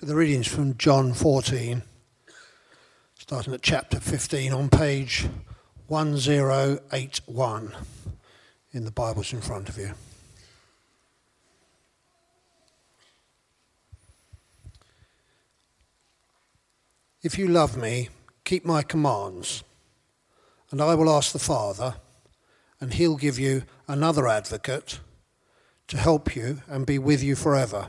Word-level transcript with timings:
So 0.00 0.06
the 0.06 0.16
readings 0.16 0.46
from 0.46 0.78
John 0.78 1.12
14, 1.12 1.82
starting 3.18 3.52
at 3.52 3.60
chapter 3.60 4.00
15 4.00 4.50
on 4.50 4.70
page 4.70 5.28
1081 5.88 7.72
in 8.72 8.84
the 8.86 8.90
Bibles 8.90 9.34
in 9.34 9.42
front 9.42 9.68
of 9.68 9.76
you. 9.76 9.92
If 17.22 17.38
you 17.38 17.48
love 17.48 17.76
me, 17.76 18.08
keep 18.46 18.64
my 18.64 18.80
commands, 18.80 19.64
and 20.70 20.80
I 20.80 20.94
will 20.94 21.14
ask 21.14 21.32
the 21.32 21.38
Father, 21.38 21.96
and 22.80 22.94
he'll 22.94 23.18
give 23.18 23.38
you 23.38 23.64
another 23.86 24.26
advocate 24.26 24.98
to 25.88 25.98
help 25.98 26.34
you 26.34 26.62
and 26.68 26.86
be 26.86 26.98
with 26.98 27.22
you 27.22 27.36
forever 27.36 27.88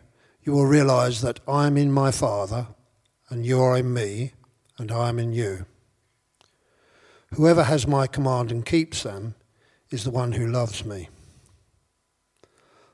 you 0.43 0.53
will 0.53 0.65
realize 0.65 1.21
that 1.21 1.39
I 1.47 1.67
am 1.67 1.77
in 1.77 1.91
my 1.91 2.11
Father, 2.11 2.67
and 3.29 3.45
you 3.45 3.61
are 3.61 3.77
in 3.77 3.93
me, 3.93 4.33
and 4.77 4.91
I 4.91 5.09
am 5.09 5.19
in 5.19 5.33
you. 5.33 5.65
Whoever 7.35 7.63
has 7.63 7.87
my 7.87 8.07
command 8.07 8.51
and 8.51 8.65
keeps 8.65 9.03
them 9.03 9.35
is 9.91 10.03
the 10.03 10.11
one 10.11 10.33
who 10.33 10.47
loves 10.47 10.83
me. 10.83 11.09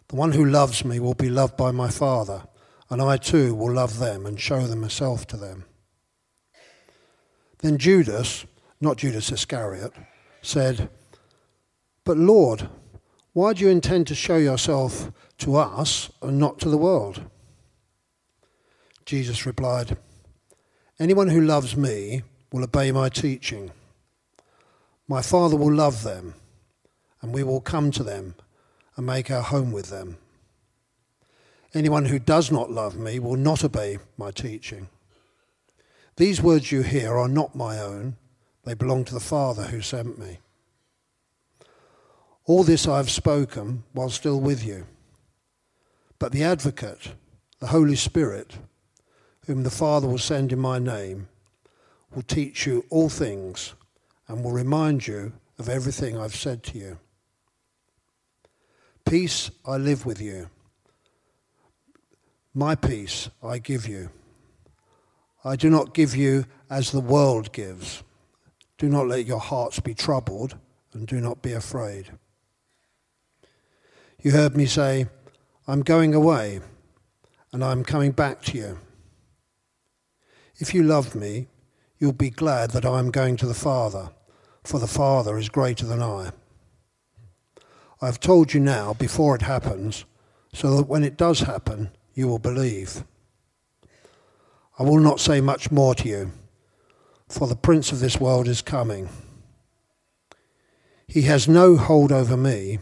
The 0.09 0.16
one 0.16 0.34
who 0.34 0.45
loves 0.45 0.86
me 0.86 1.00
will 1.00 1.14
be 1.14 1.30
loved 1.30 1.58
by 1.58 1.72
my 1.72 1.89
Father, 1.89 2.44
and 2.89 3.02
I 3.02 3.17
too 3.17 3.56
will 3.56 3.73
love 3.73 4.00
them 4.00 4.26
and 4.26 4.39
show 4.39 4.67
them 4.67 4.82
myself 4.82 5.26
to 5.28 5.38
them. 5.38 5.66
Then 7.59 7.78
Judas, 7.78 8.45
not 8.80 8.98
Judas 8.98 9.32
Iscariot, 9.32 9.94
said, 10.42 10.89
But 12.04 12.17
Lord, 12.17 12.70
why 13.34 13.54
do 13.54 13.64
you 13.64 13.70
intend 13.70 14.08
to 14.08 14.16
show 14.16 14.38
yourself 14.38 15.11
to 15.39 15.56
us 15.56 16.11
and 16.22 16.38
not 16.38 16.59
to 16.59 16.70
the 16.70 16.78
world? 16.78 17.23
Jesus 19.08 19.46
replied, 19.46 19.96
Anyone 21.00 21.30
who 21.30 21.40
loves 21.40 21.78
me 21.78 22.24
will 22.52 22.66
obey 22.66 22.92
my 22.92 23.08
teaching. 23.08 23.72
My 25.08 25.22
Father 25.22 25.56
will 25.56 25.74
love 25.74 26.04
them, 26.04 26.34
and 27.22 27.34
we 27.34 27.42
will 27.42 27.62
come 27.62 27.90
to 27.92 28.04
them 28.04 28.36
and 28.98 29.06
make 29.06 29.32
our 29.32 29.44
home 29.44 29.72
with 29.72 29.90
them. 29.90 30.18
Anyone 31.74 32.08
who 32.08 32.20
does 32.20 32.52
not 32.52 32.70
love 32.70 32.98
me 32.98 33.18
will 33.18 33.38
not 33.38 33.64
obey 33.64 34.00
my 34.18 34.30
teaching. 34.30 34.90
These 36.18 36.44
words 36.44 36.74
you 36.74 36.82
hear 36.82 37.18
are 37.18 37.30
not 37.30 37.56
my 37.56 37.80
own, 37.80 38.18
they 38.66 38.74
belong 38.74 39.06
to 39.06 39.14
the 39.14 39.22
Father 39.22 39.68
who 39.68 39.80
sent 39.80 40.20
me. 40.20 40.40
All 42.44 42.66
this 42.66 42.86
I 42.86 42.98
have 42.98 43.10
spoken 43.10 43.84
while 43.94 44.10
still 44.10 44.42
with 44.42 44.66
you. 44.66 44.86
But 46.20 46.34
the 46.34 46.44
Advocate, 46.44 47.14
the 47.60 47.68
Holy 47.68 47.96
Spirit, 47.96 48.58
whom 49.48 49.64
the 49.64 49.72
Father 49.72 50.08
will 50.08 50.17
send 50.17 50.52
in 50.52 50.59
my 50.59 50.78
name, 50.78 51.30
will 52.14 52.22
teach 52.22 52.67
you 52.67 52.86
all 52.89 53.10
things 53.10 53.73
and 54.27 54.44
will 54.44 54.52
remind 54.52 55.08
you 55.08 55.32
of 55.58 55.70
everything 55.70 56.17
I've 56.17 56.36
said 56.36 56.64
to 56.64 56.77
you. 56.77 56.99
Peace 59.05 59.49
I 59.66 59.77
live 59.77 60.05
with 60.05 60.22
you. 60.22 60.49
My 62.54 62.76
peace 62.76 63.30
I 63.42 63.60
give 63.60 63.88
you. 63.88 64.10
I 65.45 65.55
do 65.55 65.70
not 65.70 65.93
give 65.93 66.14
you 66.14 66.45
as 66.70 66.92
the 66.92 66.99
world 66.99 67.54
gives. 67.54 68.04
Do 68.77 68.89
not 68.89 69.08
let 69.08 69.26
your 69.26 69.39
hearts 69.39 69.80
be 69.80 69.93
troubled 69.93 70.58
and 70.92 71.08
do 71.08 71.22
not 71.22 71.42
be 71.42 71.54
afraid. 71.54 72.11
You 74.22 74.32
heard 74.32 74.58
me 74.58 74.66
say, 74.66 75.08
I'm 75.67 75.83
going 75.83 76.14
away 76.14 76.60
and 77.54 77.64
I'm 77.64 77.86
coming 77.86 78.11
back 78.11 78.42
to 78.43 78.58
you. 78.58 78.77
If 80.60 80.73
you 80.73 80.82
love 80.82 81.14
me, 81.14 81.50
you'll 82.00 82.14
be 82.14 82.32
glad 82.32 82.72
that 82.72 82.86
I 82.86 82.98
am 82.98 83.12
going 83.12 83.38
to 83.38 83.45
the 83.45 83.54
Father, 83.54 84.10
for 84.64 84.80
the 84.80 84.88
Father 84.88 85.38
is 85.38 85.50
greater 85.50 85.86
than 85.86 86.02
I. 86.02 86.32
I 88.02 88.08
have 88.08 88.20
told 88.20 88.56
you 88.56 88.60
now 88.60 88.96
before 88.96 89.36
it 89.36 89.44
happens, 89.44 90.06
so 90.52 90.76
that 90.76 90.88
when 90.88 91.04
it 91.04 91.16
does 91.16 91.42
happen, 91.42 91.92
you 92.16 92.28
will 92.28 92.40
believe. 92.40 93.04
I 94.80 94.84
will 94.84 95.00
not 95.00 95.20
say 95.20 95.42
much 95.42 95.70
more 95.70 95.94
to 95.94 96.10
you, 96.10 96.32
for 97.30 97.48
the 97.48 97.56
prince 97.56 97.92
of 97.92 98.00
this 98.00 98.20
world 98.20 98.48
is 98.48 98.64
coming. 98.64 99.10
He 101.08 101.23
has 101.23 101.48
no 101.48 101.78
hold 101.78 102.12
over 102.12 102.36
me, 102.36 102.80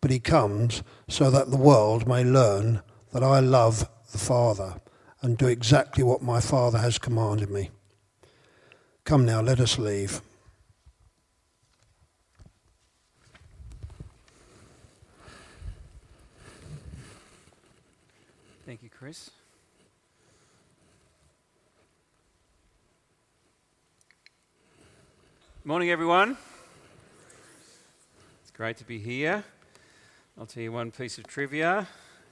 but 0.00 0.12
he 0.12 0.20
comes 0.20 0.84
so 1.08 1.28
that 1.28 1.50
the 1.50 1.56
world 1.56 2.06
may 2.06 2.22
learn 2.22 2.82
that 3.12 3.24
I 3.24 3.40
love 3.40 3.88
the 4.12 4.18
Father 4.18 4.80
and 5.22 5.36
do 5.36 5.46
exactly 5.46 6.02
what 6.02 6.22
my 6.22 6.40
Father 6.40 6.78
has 6.78 6.98
commanded 6.98 7.50
me. 7.50 7.70
Come 9.04 9.24
now, 9.24 9.40
let 9.40 9.60
us 9.60 9.78
leave. 9.78 10.20
Thank 18.64 18.82
you, 18.82 18.88
Chris. 18.88 19.30
Morning, 25.64 25.90
everyone. 25.90 26.36
It's 28.42 28.50
great 28.52 28.76
to 28.78 28.84
be 28.84 28.98
here. 28.98 29.44
I'll 30.38 30.46
tell 30.46 30.62
you 30.62 30.72
one 30.72 30.90
piece 30.90 31.18
of 31.18 31.26
trivia. 31.26 31.86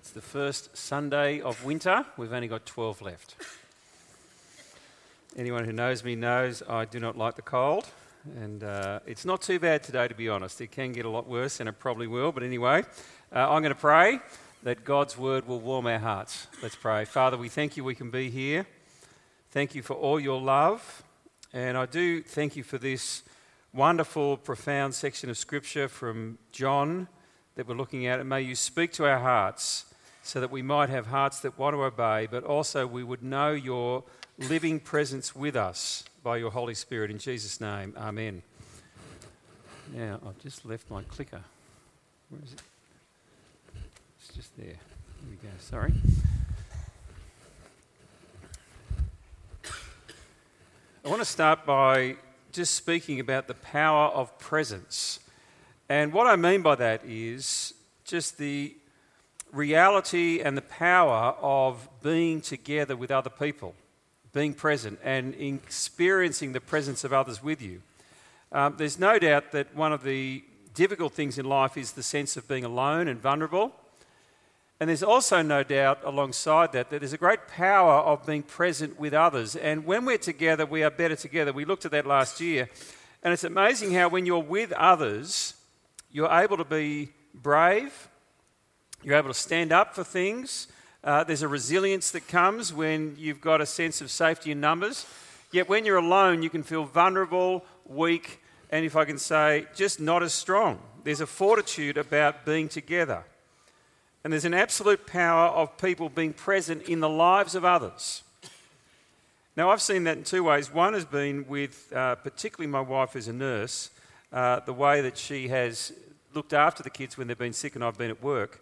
It's 0.08 0.14
the 0.14 0.22
first 0.22 0.74
Sunday 0.74 1.42
of 1.42 1.66
winter. 1.66 2.02
We've 2.16 2.32
only 2.32 2.48
got 2.48 2.64
12 2.64 3.02
left. 3.02 3.34
Anyone 5.36 5.66
who 5.66 5.72
knows 5.74 6.02
me 6.02 6.14
knows 6.14 6.62
I 6.66 6.86
do 6.86 6.98
not 6.98 7.18
like 7.18 7.36
the 7.36 7.42
cold. 7.42 7.86
And 8.40 8.64
uh, 8.64 9.00
it's 9.04 9.26
not 9.26 9.42
too 9.42 9.58
bad 9.58 9.82
today, 9.82 10.08
to 10.08 10.14
be 10.14 10.30
honest. 10.30 10.62
It 10.62 10.70
can 10.70 10.92
get 10.92 11.04
a 11.04 11.10
lot 11.10 11.28
worse, 11.28 11.60
and 11.60 11.68
it 11.68 11.78
probably 11.78 12.06
will. 12.06 12.32
But 12.32 12.42
anyway, 12.42 12.84
uh, 13.36 13.50
I'm 13.50 13.60
going 13.60 13.74
to 13.74 13.78
pray 13.78 14.20
that 14.62 14.82
God's 14.82 15.18
word 15.18 15.46
will 15.46 15.60
warm 15.60 15.86
our 15.86 15.98
hearts. 15.98 16.46
Let's 16.62 16.76
pray. 16.76 17.04
Father, 17.04 17.36
we 17.36 17.50
thank 17.50 17.76
you 17.76 17.84
we 17.84 17.94
can 17.94 18.10
be 18.10 18.30
here. 18.30 18.66
Thank 19.50 19.74
you 19.74 19.82
for 19.82 19.92
all 19.92 20.18
your 20.18 20.40
love. 20.40 21.02
And 21.52 21.76
I 21.76 21.84
do 21.84 22.22
thank 22.22 22.56
you 22.56 22.62
for 22.62 22.78
this 22.78 23.24
wonderful, 23.74 24.38
profound 24.38 24.94
section 24.94 25.28
of 25.28 25.36
scripture 25.36 25.86
from 25.86 26.38
John 26.50 27.08
that 27.56 27.68
we're 27.68 27.76
looking 27.76 28.06
at. 28.06 28.20
And 28.20 28.28
may 28.30 28.40
you 28.40 28.54
speak 28.54 28.94
to 28.94 29.04
our 29.04 29.18
hearts 29.18 29.84
so 30.28 30.40
that 30.40 30.50
we 30.50 30.60
might 30.60 30.90
have 30.90 31.06
hearts 31.06 31.40
that 31.40 31.58
want 31.58 31.74
to 31.74 31.82
obey, 31.82 32.28
but 32.30 32.44
also 32.44 32.86
we 32.86 33.02
would 33.02 33.22
know 33.22 33.52
your 33.52 34.04
living 34.36 34.78
presence 34.78 35.34
with 35.34 35.56
us 35.56 36.04
by 36.22 36.36
your 36.36 36.50
Holy 36.50 36.74
Spirit. 36.74 37.10
In 37.10 37.16
Jesus' 37.16 37.62
name, 37.62 37.94
amen. 37.96 38.42
Now, 39.94 40.20
I've 40.28 40.38
just 40.38 40.66
left 40.66 40.90
my 40.90 41.00
clicker. 41.04 41.40
Where 42.28 42.42
is 42.44 42.52
it? 42.52 42.60
It's 44.18 44.34
just 44.36 44.54
there. 44.58 44.66
Here 44.66 44.76
we 45.30 45.36
go. 45.36 45.48
Sorry. 45.60 45.94
I 51.06 51.08
want 51.08 51.22
to 51.22 51.24
start 51.24 51.64
by 51.64 52.16
just 52.52 52.74
speaking 52.74 53.18
about 53.18 53.46
the 53.46 53.54
power 53.54 54.08
of 54.08 54.38
presence. 54.38 55.20
And 55.88 56.12
what 56.12 56.26
I 56.26 56.36
mean 56.36 56.60
by 56.60 56.74
that 56.74 57.00
is 57.06 57.72
just 58.04 58.36
the 58.36 58.74
reality 59.52 60.40
and 60.40 60.56
the 60.56 60.62
power 60.62 61.34
of 61.40 61.88
being 62.02 62.40
together 62.40 62.96
with 62.96 63.10
other 63.10 63.30
people, 63.30 63.74
being 64.32 64.54
present 64.54 64.98
and 65.02 65.34
experiencing 65.34 66.52
the 66.52 66.60
presence 66.60 67.04
of 67.04 67.12
others 67.12 67.42
with 67.42 67.60
you. 67.62 67.82
Um, 68.52 68.76
there's 68.78 68.98
no 68.98 69.18
doubt 69.18 69.52
that 69.52 69.74
one 69.74 69.92
of 69.92 70.02
the 70.02 70.42
difficult 70.74 71.12
things 71.12 71.38
in 71.38 71.44
life 71.44 71.76
is 71.76 71.92
the 71.92 72.02
sense 72.02 72.36
of 72.36 72.46
being 72.48 72.64
alone 72.64 73.08
and 73.08 73.20
vulnerable. 73.20 73.72
And 74.80 74.88
there's 74.88 75.02
also 75.02 75.42
no 75.42 75.64
doubt 75.64 75.98
alongside 76.04 76.72
that 76.72 76.90
that 76.90 77.00
there's 77.00 77.12
a 77.12 77.18
great 77.18 77.48
power 77.48 77.94
of 77.94 78.24
being 78.24 78.44
present 78.44 78.98
with 78.98 79.12
others. 79.12 79.56
And 79.56 79.84
when 79.84 80.04
we're 80.04 80.18
together, 80.18 80.64
we 80.64 80.84
are 80.84 80.90
better 80.90 81.16
together. 81.16 81.52
We 81.52 81.64
looked 81.64 81.84
at 81.84 81.90
that 81.90 82.06
last 82.06 82.40
year. 82.40 82.68
And 83.22 83.32
it's 83.32 83.44
amazing 83.44 83.92
how 83.92 84.08
when 84.08 84.24
you're 84.24 84.38
with 84.38 84.72
others, 84.72 85.54
you're 86.12 86.30
able 86.30 86.56
to 86.56 86.64
be 86.64 87.10
brave, 87.34 88.07
you're 89.02 89.16
able 89.16 89.28
to 89.28 89.34
stand 89.34 89.72
up 89.72 89.94
for 89.94 90.04
things. 90.04 90.68
Uh, 91.04 91.24
there's 91.24 91.42
a 91.42 91.48
resilience 91.48 92.10
that 92.10 92.26
comes 92.26 92.72
when 92.72 93.14
you've 93.18 93.40
got 93.40 93.60
a 93.60 93.66
sense 93.66 94.00
of 94.00 94.10
safety 94.10 94.50
in 94.50 94.60
numbers. 94.60 95.06
Yet 95.52 95.68
when 95.68 95.84
you're 95.84 95.96
alone, 95.96 96.42
you 96.42 96.50
can 96.50 96.62
feel 96.62 96.84
vulnerable, 96.84 97.64
weak, 97.86 98.40
and 98.70 98.84
if 98.84 98.96
I 98.96 99.04
can 99.04 99.18
say, 99.18 99.66
just 99.74 100.00
not 100.00 100.22
as 100.22 100.34
strong. 100.34 100.80
There's 101.04 101.20
a 101.20 101.26
fortitude 101.26 101.96
about 101.96 102.44
being 102.44 102.68
together. 102.68 103.24
And 104.24 104.32
there's 104.32 104.44
an 104.44 104.54
absolute 104.54 105.06
power 105.06 105.48
of 105.48 105.78
people 105.78 106.08
being 106.08 106.32
present 106.32 106.82
in 106.82 107.00
the 107.00 107.08
lives 107.08 107.54
of 107.54 107.64
others. 107.64 108.22
Now, 109.56 109.70
I've 109.70 109.80
seen 109.80 110.04
that 110.04 110.18
in 110.18 110.24
two 110.24 110.44
ways. 110.44 110.72
One 110.72 110.92
has 110.92 111.04
been 111.04 111.46
with, 111.48 111.92
uh, 111.94 112.16
particularly 112.16 112.70
my 112.70 112.80
wife 112.80 113.16
as 113.16 113.26
a 113.26 113.32
nurse, 113.32 113.90
uh, 114.32 114.60
the 114.60 114.72
way 114.72 115.00
that 115.00 115.16
she 115.16 115.48
has 115.48 115.92
looked 116.34 116.52
after 116.52 116.82
the 116.82 116.90
kids 116.90 117.16
when 117.16 117.26
they've 117.26 117.38
been 117.38 117.52
sick 117.52 117.74
and 117.74 117.82
I've 117.82 117.96
been 117.96 118.10
at 118.10 118.22
work. 118.22 118.60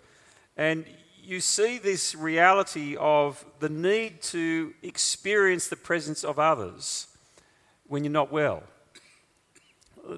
And 0.57 0.85
you 1.23 1.41
see 1.41 1.79
this 1.79 2.15
reality 2.15 2.97
of 2.97 3.45
the 3.59 3.69
need 3.69 4.23
to 4.23 4.73
experience 4.83 5.69
the 5.69 5.77
presence 5.77 6.25
of 6.25 6.39
others 6.39 7.09
when 7.87 8.05
you're 8.05 8.13
not 8.13 8.31
well. 8.31 8.63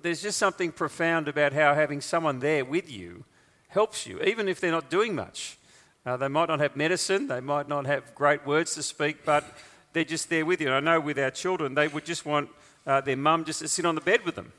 There's 0.02 0.20
just 0.22 0.38
something 0.38 0.70
profound 0.70 1.28
about 1.28 1.54
how 1.54 1.74
having 1.74 2.02
someone 2.02 2.40
there 2.40 2.64
with 2.64 2.90
you 2.90 3.24
helps 3.68 4.06
you, 4.06 4.20
even 4.20 4.48
if 4.48 4.60
they're 4.60 4.70
not 4.70 4.90
doing 4.90 5.14
much. 5.14 5.56
Uh, 6.04 6.16
they 6.16 6.28
might 6.28 6.48
not 6.48 6.60
have 6.60 6.76
medicine, 6.76 7.26
they 7.26 7.40
might 7.40 7.68
not 7.68 7.86
have 7.86 8.14
great 8.14 8.46
words 8.46 8.74
to 8.74 8.82
speak, 8.82 9.24
but 9.24 9.44
they're 9.92 10.04
just 10.04 10.28
there 10.30 10.44
with 10.44 10.60
you. 10.60 10.68
And 10.68 10.76
I 10.76 10.80
know 10.80 11.00
with 11.00 11.18
our 11.18 11.30
children, 11.30 11.74
they 11.74 11.88
would 11.88 12.04
just 12.04 12.24
want 12.24 12.50
uh, 12.86 13.00
their 13.00 13.16
mum 13.16 13.44
just 13.44 13.60
to 13.60 13.68
sit 13.68 13.84
on 13.84 13.94
the 13.94 14.00
bed 14.00 14.24
with 14.24 14.34
them, 14.34 14.52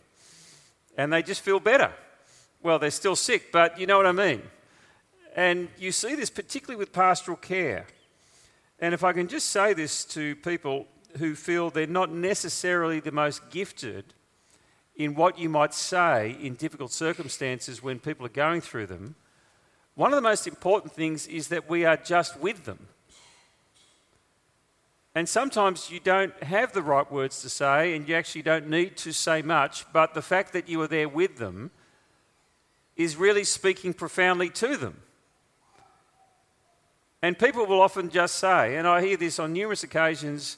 and 0.97 1.13
they 1.13 1.23
just 1.23 1.41
feel 1.41 1.59
better. 1.59 1.91
Well, 2.61 2.77
they're 2.79 2.91
still 2.91 3.15
sick, 3.15 3.51
but 3.51 3.79
you 3.79 3.87
know 3.87 3.97
what 3.97 4.05
I 4.05 4.11
mean. 4.11 4.41
And 5.39 5.69
you 5.77 5.93
see 5.93 6.15
this 6.15 6.29
particularly 6.29 6.77
with 6.77 6.91
pastoral 6.91 7.37
care. 7.37 7.87
And 8.79 8.93
if 8.93 9.05
I 9.05 9.13
can 9.13 9.29
just 9.29 9.51
say 9.51 9.73
this 9.73 10.03
to 10.07 10.35
people 10.35 10.85
who 11.17 11.33
feel 11.33 11.69
they're 11.69 11.87
not 11.87 12.11
necessarily 12.11 12.99
the 12.99 13.13
most 13.13 13.49
gifted 13.49 14.13
in 14.97 15.15
what 15.15 15.39
you 15.39 15.47
might 15.47 15.73
say 15.73 16.35
in 16.41 16.55
difficult 16.55 16.91
circumstances 16.91 17.81
when 17.81 17.99
people 17.99 18.25
are 18.25 18.35
going 18.45 18.59
through 18.59 18.87
them, 18.87 19.15
one 19.95 20.11
of 20.11 20.17
the 20.17 20.29
most 20.29 20.45
important 20.45 20.91
things 20.91 21.25
is 21.25 21.47
that 21.47 21.69
we 21.69 21.85
are 21.85 21.95
just 21.95 22.37
with 22.41 22.65
them. 22.65 22.87
And 25.15 25.29
sometimes 25.29 25.89
you 25.89 26.01
don't 26.01 26.35
have 26.43 26.73
the 26.73 26.83
right 26.83 27.09
words 27.09 27.41
to 27.43 27.49
say, 27.49 27.95
and 27.95 28.09
you 28.09 28.13
actually 28.13 28.41
don't 28.41 28.67
need 28.69 28.97
to 28.97 29.13
say 29.13 29.41
much, 29.41 29.85
but 29.93 30.13
the 30.13 30.21
fact 30.21 30.51
that 30.51 30.67
you 30.67 30.81
are 30.81 30.87
there 30.87 31.07
with 31.07 31.37
them 31.37 31.71
is 32.97 33.15
really 33.15 33.45
speaking 33.45 33.93
profoundly 33.93 34.49
to 34.49 34.75
them. 34.75 35.03
And 37.21 37.37
people 37.37 37.65
will 37.65 37.81
often 37.81 38.09
just 38.09 38.35
say, 38.35 38.75
and 38.77 38.87
I 38.87 39.01
hear 39.01 39.17
this 39.17 39.39
on 39.39 39.53
numerous 39.53 39.83
occasions, 39.83 40.57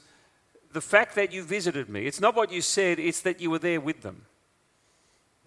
the 0.72 0.80
fact 0.80 1.14
that 1.16 1.32
you 1.32 1.42
visited 1.42 1.88
me, 1.88 2.06
it's 2.06 2.20
not 2.20 2.36
what 2.36 2.52
you 2.52 2.62
said, 2.62 2.98
it's 2.98 3.20
that 3.22 3.40
you 3.40 3.50
were 3.50 3.58
there 3.58 3.80
with 3.80 4.02
them 4.02 4.26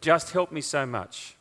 just 0.05 0.31
helped 0.31 0.51
me 0.51 0.61
so 0.61 0.85
much. 0.85 1.35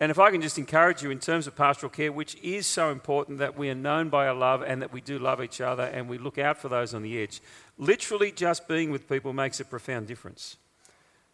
And 0.00 0.12
if 0.12 0.18
I 0.20 0.30
can 0.30 0.40
just 0.40 0.58
encourage 0.58 1.02
you 1.02 1.10
in 1.10 1.18
terms 1.18 1.48
of 1.48 1.56
pastoral 1.56 1.90
care, 1.90 2.12
which 2.12 2.36
is 2.36 2.68
so 2.68 2.92
important 2.92 3.38
that 3.38 3.58
we 3.58 3.68
are 3.68 3.74
known 3.74 4.10
by 4.10 4.28
our 4.28 4.34
love 4.34 4.62
and 4.62 4.80
that 4.80 4.92
we 4.92 5.00
do 5.00 5.18
love 5.18 5.42
each 5.42 5.60
other 5.60 5.82
and 5.82 6.08
we 6.08 6.18
look 6.18 6.38
out 6.38 6.56
for 6.56 6.68
those 6.68 6.94
on 6.94 7.02
the 7.02 7.20
edge, 7.20 7.40
literally 7.76 8.30
just 8.30 8.68
being 8.68 8.92
with 8.92 9.08
people 9.08 9.32
makes 9.32 9.58
a 9.58 9.64
profound 9.64 10.06
difference. 10.06 10.56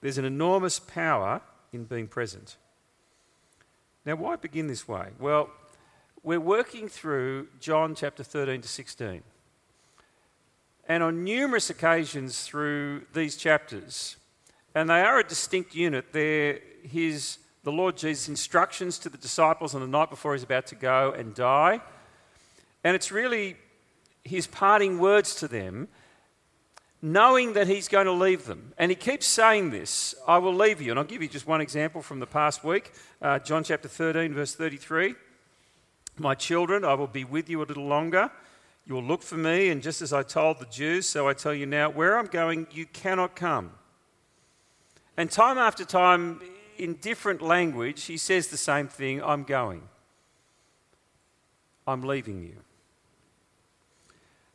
There's 0.01 0.17
an 0.17 0.25
enormous 0.25 0.79
power 0.79 1.43
in 1.75 1.85
being 1.85 2.09
present. 2.09 2.57
Now, 4.07 4.17
why 4.17 4.37
begin 4.37 4.67
this 4.67 4.89
way? 4.89 5.09
Well, 5.19 5.51
we're 6.25 6.41
working 6.41 6.89
through 6.89 7.49
John 7.61 7.95
chapter 7.95 8.25
13 8.25 8.63
to 8.63 8.69
16. 8.69 9.23
And 10.89 11.03
on 11.03 11.23
numerous 11.23 11.69
occasions 11.69 12.45
through 12.45 13.03
these 13.13 13.37
chapters, 13.37 14.17
and 14.75 14.89
they 14.89 15.03
are 15.03 15.19
a 15.19 15.25
distinct 15.25 15.75
unit. 15.75 16.07
They're 16.13 16.61
his, 16.83 17.39
the 17.63 17.73
Lord 17.73 17.99
Jesus' 17.99 18.29
instructions 18.29 18.99
to 19.01 19.11
the 19.11 19.19
disciples 19.19 19.75
on 19.75 19.83
the 19.83 19.87
night 19.87 20.09
before 20.09 20.33
he's 20.33 20.43
about 20.43 20.67
to 20.69 20.75
go 20.75 21.13
and 21.13 21.35
die. 21.35 21.81
And 22.83 22.97
it's 22.97 23.13
really 23.13 23.57
his 24.25 24.47
parting 24.47 24.99
words 24.99 25.35
to 25.37 25.49
them, 25.49 25.89
knowing 27.03 27.53
that 27.53 27.67
he's 27.67 27.89
going 27.89 28.07
to 28.07 28.13
leave 28.13 28.47
them. 28.47 28.73
And 28.79 28.91
he 28.91 28.95
keeps 28.95 29.27
saying 29.27 29.71
this 29.71 30.15
I 30.27 30.39
will 30.39 30.55
leave 30.55 30.81
you. 30.81 30.91
And 30.91 30.99
I'll 30.99 31.05
give 31.05 31.21
you 31.21 31.29
just 31.29 31.47
one 31.47 31.61
example 31.61 32.01
from 32.01 32.21
the 32.21 32.27
past 32.27 32.65
week 32.65 32.93
uh, 33.21 33.41
John 33.41 33.63
chapter 33.63 33.89
13, 33.89 34.33
verse 34.33 34.55
33. 34.55 35.15
My 36.17 36.35
children, 36.35 36.85
I 36.85 36.95
will 36.95 37.09
be 37.09 37.25
with 37.25 37.49
you 37.49 37.63
a 37.63 37.65
little 37.65 37.87
longer. 37.87 38.31
You 38.87 38.95
will 38.95 39.03
look 39.03 39.23
for 39.23 39.37
me, 39.37 39.71
and 39.71 39.83
just 39.83 40.03
as 40.03 40.13
I 40.13 40.23
told 40.23 40.59
the 40.59 40.67
Jews, 40.67 41.09
so 41.09 41.29
I 41.29 41.33
tell 41.33 41.55
you 41.55 41.67
now, 41.67 41.91
where 41.91 42.19
I'm 42.19 42.27
going, 42.27 42.67
you 42.71 42.87
cannot 42.87 43.35
come. 43.35 43.73
And 45.17 45.31
time 45.31 45.59
after 45.59 45.85
time, 45.85 46.41
in 46.77 46.95
different 46.95 47.41
language, 47.41 48.05
he 48.05 48.17
says 48.17 48.49
the 48.49 48.57
same 48.57 48.89
thing 48.89 49.23
I'm 49.23 49.45
going. 49.45 49.83
I'm 51.87 52.03
leaving 52.03 52.43
you. 52.43 52.57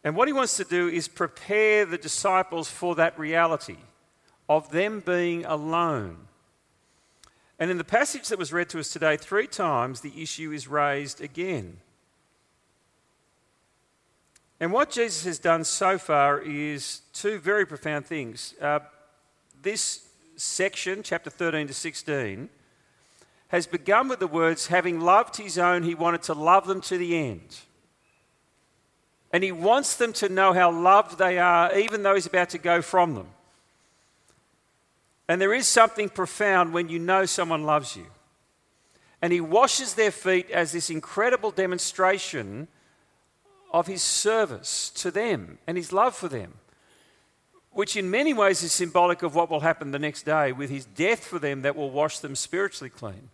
And 0.03 0.15
what 0.15 0.27
he 0.27 0.33
wants 0.33 0.57
to 0.57 0.63
do 0.63 0.87
is 0.87 1.07
prepare 1.07 1.85
the 1.85 1.97
disciples 1.97 2.69
for 2.69 2.95
that 2.95 3.19
reality 3.19 3.77
of 4.47 4.71
them 4.71 5.01
being 5.05 5.45
alone. 5.45 6.28
And 7.59 7.69
in 7.69 7.77
the 7.77 7.83
passage 7.83 8.29
that 8.29 8.39
was 8.39 8.53
read 8.53 8.69
to 8.69 8.79
us 8.79 8.91
today, 8.91 9.17
three 9.17 9.47
times 9.47 9.99
the 9.99 10.21
issue 10.21 10.51
is 10.53 10.67
raised 10.67 11.19
again. 11.19 11.77
And 14.61 14.71
what 14.71 14.91
Jesus 14.91 15.25
has 15.25 15.39
done 15.39 15.65
so 15.65 15.97
far 15.97 16.39
is 16.39 17.01
two 17.13 17.37
very 17.37 17.65
profound 17.65 18.05
things. 18.05 18.53
Uh, 18.61 18.79
this 19.61 20.07
section, 20.37 21.03
chapter 21.03 21.29
13 21.29 21.67
to 21.67 21.73
16, 21.73 22.49
has 23.49 23.67
begun 23.67 24.07
with 24.07 24.19
the 24.19 24.27
words, 24.27 24.67
having 24.67 25.01
loved 25.01 25.35
his 25.35 25.57
own, 25.57 25.83
he 25.83 25.95
wanted 25.95 26.21
to 26.23 26.33
love 26.33 26.65
them 26.65 26.81
to 26.81 26.97
the 26.97 27.17
end. 27.17 27.59
And 29.31 29.43
he 29.43 29.51
wants 29.51 29.95
them 29.95 30.13
to 30.13 30.29
know 30.29 30.53
how 30.53 30.71
loved 30.71 31.17
they 31.17 31.39
are, 31.39 31.77
even 31.77 32.03
though 32.03 32.15
he's 32.15 32.25
about 32.25 32.49
to 32.51 32.57
go 32.57 32.81
from 32.81 33.15
them. 33.15 33.27
And 35.29 35.39
there 35.39 35.53
is 35.53 35.65
something 35.65 36.09
profound 36.09 36.73
when 36.73 36.89
you 36.89 36.99
know 36.99 37.25
someone 37.25 37.63
loves 37.63 37.95
you. 37.95 38.07
And 39.21 39.31
he 39.31 39.39
washes 39.39 39.93
their 39.93 40.11
feet 40.11 40.51
as 40.51 40.73
this 40.73 40.89
incredible 40.89 41.51
demonstration 41.51 42.67
of 43.71 43.87
his 43.87 44.01
service 44.01 44.89
to 44.89 45.11
them 45.11 45.59
and 45.65 45.77
his 45.77 45.93
love 45.93 46.13
for 46.13 46.27
them 46.27 46.55
which 47.71 47.95
in 47.95 48.09
many 48.09 48.33
ways 48.33 48.63
is 48.63 48.71
symbolic 48.71 49.23
of 49.23 49.35
what 49.35 49.49
will 49.49 49.59
happen 49.59 49.91
the 49.91 49.99
next 49.99 50.23
day 50.23 50.51
with 50.51 50.69
his 50.69 50.85
death 50.85 51.23
for 51.23 51.39
them 51.39 51.61
that 51.61 51.75
will 51.75 51.91
wash 51.91 52.19
them 52.19 52.35
spiritually 52.35 52.89
clean. 52.89 53.29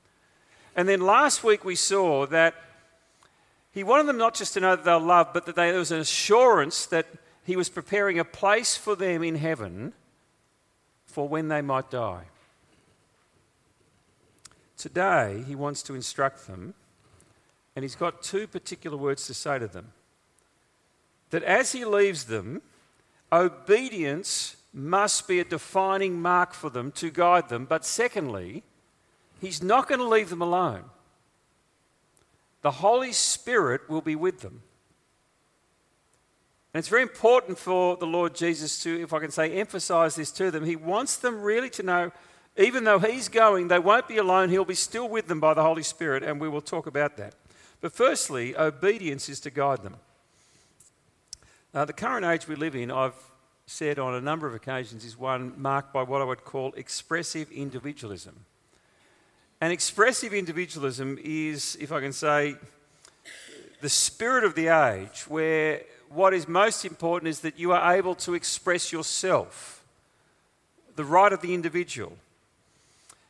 And 0.76 0.90
then 0.90 1.02
last 1.02 1.44
week 1.44 1.64
we 1.64 1.76
saw 1.76 2.26
that 2.28 2.54
he 3.72 3.84
wanted 3.84 4.08
them 4.08 4.18
not 4.18 4.36
just 4.36 4.54
to 4.54 4.60
know 4.60 4.76
that 4.76 4.86
they're 4.86 5.00
loved, 5.00 5.34
but 5.34 5.46
that 5.46 5.56
there 5.56 5.78
was 5.78 5.92
an 5.92 6.00
assurance 6.00 6.86
that 6.88 7.08
he 7.46 7.56
was 7.56 7.70
preparing 7.70 8.20
a 8.20 8.26
place 8.26 8.76
for 8.76 8.96
them 8.96 9.24
in 9.24 9.36
heaven 9.36 9.94
for 11.16 11.28
when 11.28 11.48
they 11.48 11.62
might 11.62 11.90
die. 11.90 12.26
Today, 14.78 15.44
he 15.48 15.56
wants 15.56 15.82
to 15.84 15.96
instruct 15.96 16.46
them, 16.46 16.74
and 17.76 17.84
he's 17.84 17.96
got 17.96 18.22
two 18.22 18.46
particular 18.46 18.98
words 18.98 19.26
to 19.28 19.34
say 19.34 19.58
to 19.58 19.68
them. 19.68 19.94
That 21.30 21.44
as 21.44 21.72
he 21.72 21.86
leaves 21.86 22.26
them, 22.26 22.62
obedience 23.32 24.58
must 24.74 25.28
be 25.28 25.40
a 25.40 25.46
defining 25.46 26.22
mark 26.22 26.54
for 26.54 26.70
them 26.70 26.92
to 26.92 27.10
guide 27.10 27.50
them. 27.50 27.66
But 27.66 27.86
secondly, 27.86 28.64
He's 29.42 29.62
not 29.62 29.88
going 29.88 30.00
to 30.00 30.08
leave 30.08 30.30
them 30.30 30.42
alone. 30.42 30.86
The 32.62 32.72
Holy 32.72 33.12
Spirit 33.12 33.90
will 33.90 34.02
be 34.02 34.16
with 34.16 34.42
them. 34.42 34.64
And 36.76 36.80
it's 36.80 36.90
very 36.90 37.04
important 37.04 37.58
for 37.58 37.96
the 37.96 38.06
Lord 38.06 38.36
Jesus 38.36 38.84
to, 38.84 39.02
if 39.02 39.14
I 39.14 39.20
can 39.20 39.32
say, 39.32 39.50
emphasize 39.62 40.18
this 40.18 40.30
to 40.32 40.52
them. 40.52 40.66
He 40.66 40.76
wants 40.76 41.16
them 41.16 41.42
really 41.42 41.70
to 41.70 41.84
know, 41.84 42.12
even 42.58 42.84
though 42.84 43.00
He's 43.00 43.30
going, 43.30 43.70
they 43.70 43.80
won't 43.80 44.10
be 44.10 44.18
alone. 44.18 44.50
He'll 44.50 44.66
be 44.66 44.76
still 44.76 45.08
with 45.08 45.30
them 45.30 45.40
by 45.40 45.54
the 45.54 45.64
Holy 45.64 45.84
Spirit, 45.84 46.22
and 46.22 46.38
we 46.38 46.50
will 46.50 46.60
talk 46.60 46.86
about 46.86 47.16
that. 47.16 47.34
But 47.80 47.94
firstly, 47.94 48.58
obedience 48.58 49.30
is 49.30 49.40
to 49.40 49.52
guide 49.52 49.84
them. 49.84 49.96
Uh, 51.74 51.86
the 51.86 51.94
current 51.94 52.26
age 52.26 52.46
we 52.46 52.56
live 52.56 52.76
in, 52.76 52.92
I've 52.92 53.16
said 53.66 53.98
on 53.98 54.14
a 54.14 54.20
number 54.20 54.46
of 54.46 54.54
occasions, 54.54 55.06
is 55.06 55.18
one 55.18 55.54
marked 55.56 55.94
by 55.94 56.04
what 56.04 56.22
I 56.22 56.26
would 56.26 56.44
call 56.44 56.74
expressive 56.76 57.50
individualism. 57.54 58.36
And 59.62 59.72
expressive 59.72 60.34
individualism 60.34 61.20
is, 61.24 61.78
if 61.80 61.94
I 61.94 62.02
can 62.02 62.12
say, 62.12 62.58
the 63.80 63.88
spirit 63.88 64.44
of 64.44 64.56
the 64.56 64.68
age 64.68 65.22
where 65.30 65.82
what 66.10 66.34
is 66.34 66.48
most 66.48 66.86
important 66.86 67.30
is 67.30 67.42
that 67.42 67.60
you 67.60 67.72
are 67.72 67.96
able 67.96 68.16
to 68.16 68.34
express 68.34 68.92
yourself, 68.92 69.84
the 70.96 71.04
right 71.04 71.32
of 71.32 71.42
the 71.42 71.54
individual. 71.54 72.18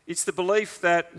It's 0.07 0.23
the 0.23 0.33
belief 0.33 0.81
that 0.81 1.11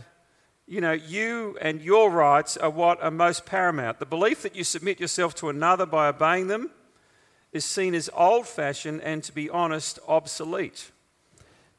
you 0.69 0.81
know, 0.81 0.93
you 0.93 1.57
and 1.61 1.81
your 1.81 2.11
rights 2.11 2.57
are 2.57 2.71
what 2.71 3.01
are 3.01 3.11
most 3.11 3.47
paramount. 3.47 4.01
The 4.01 4.07
belief 4.07 4.43
that 4.43 4.57
you 4.57 4.65
submit 4.65 4.99
yourself 4.99 5.35
to 5.37 5.49
another 5.49 5.87
by 5.87 6.09
obeying 6.09 6.49
them 6.49 6.71
is 7.53 7.65
seen 7.65 7.95
as 7.95 8.11
old 8.15 8.49
fashioned 8.49 9.01
and, 9.03 9.23
to 9.25 9.33
be 9.33 9.49
honest, 9.49 10.01
obsolete. 10.09 10.91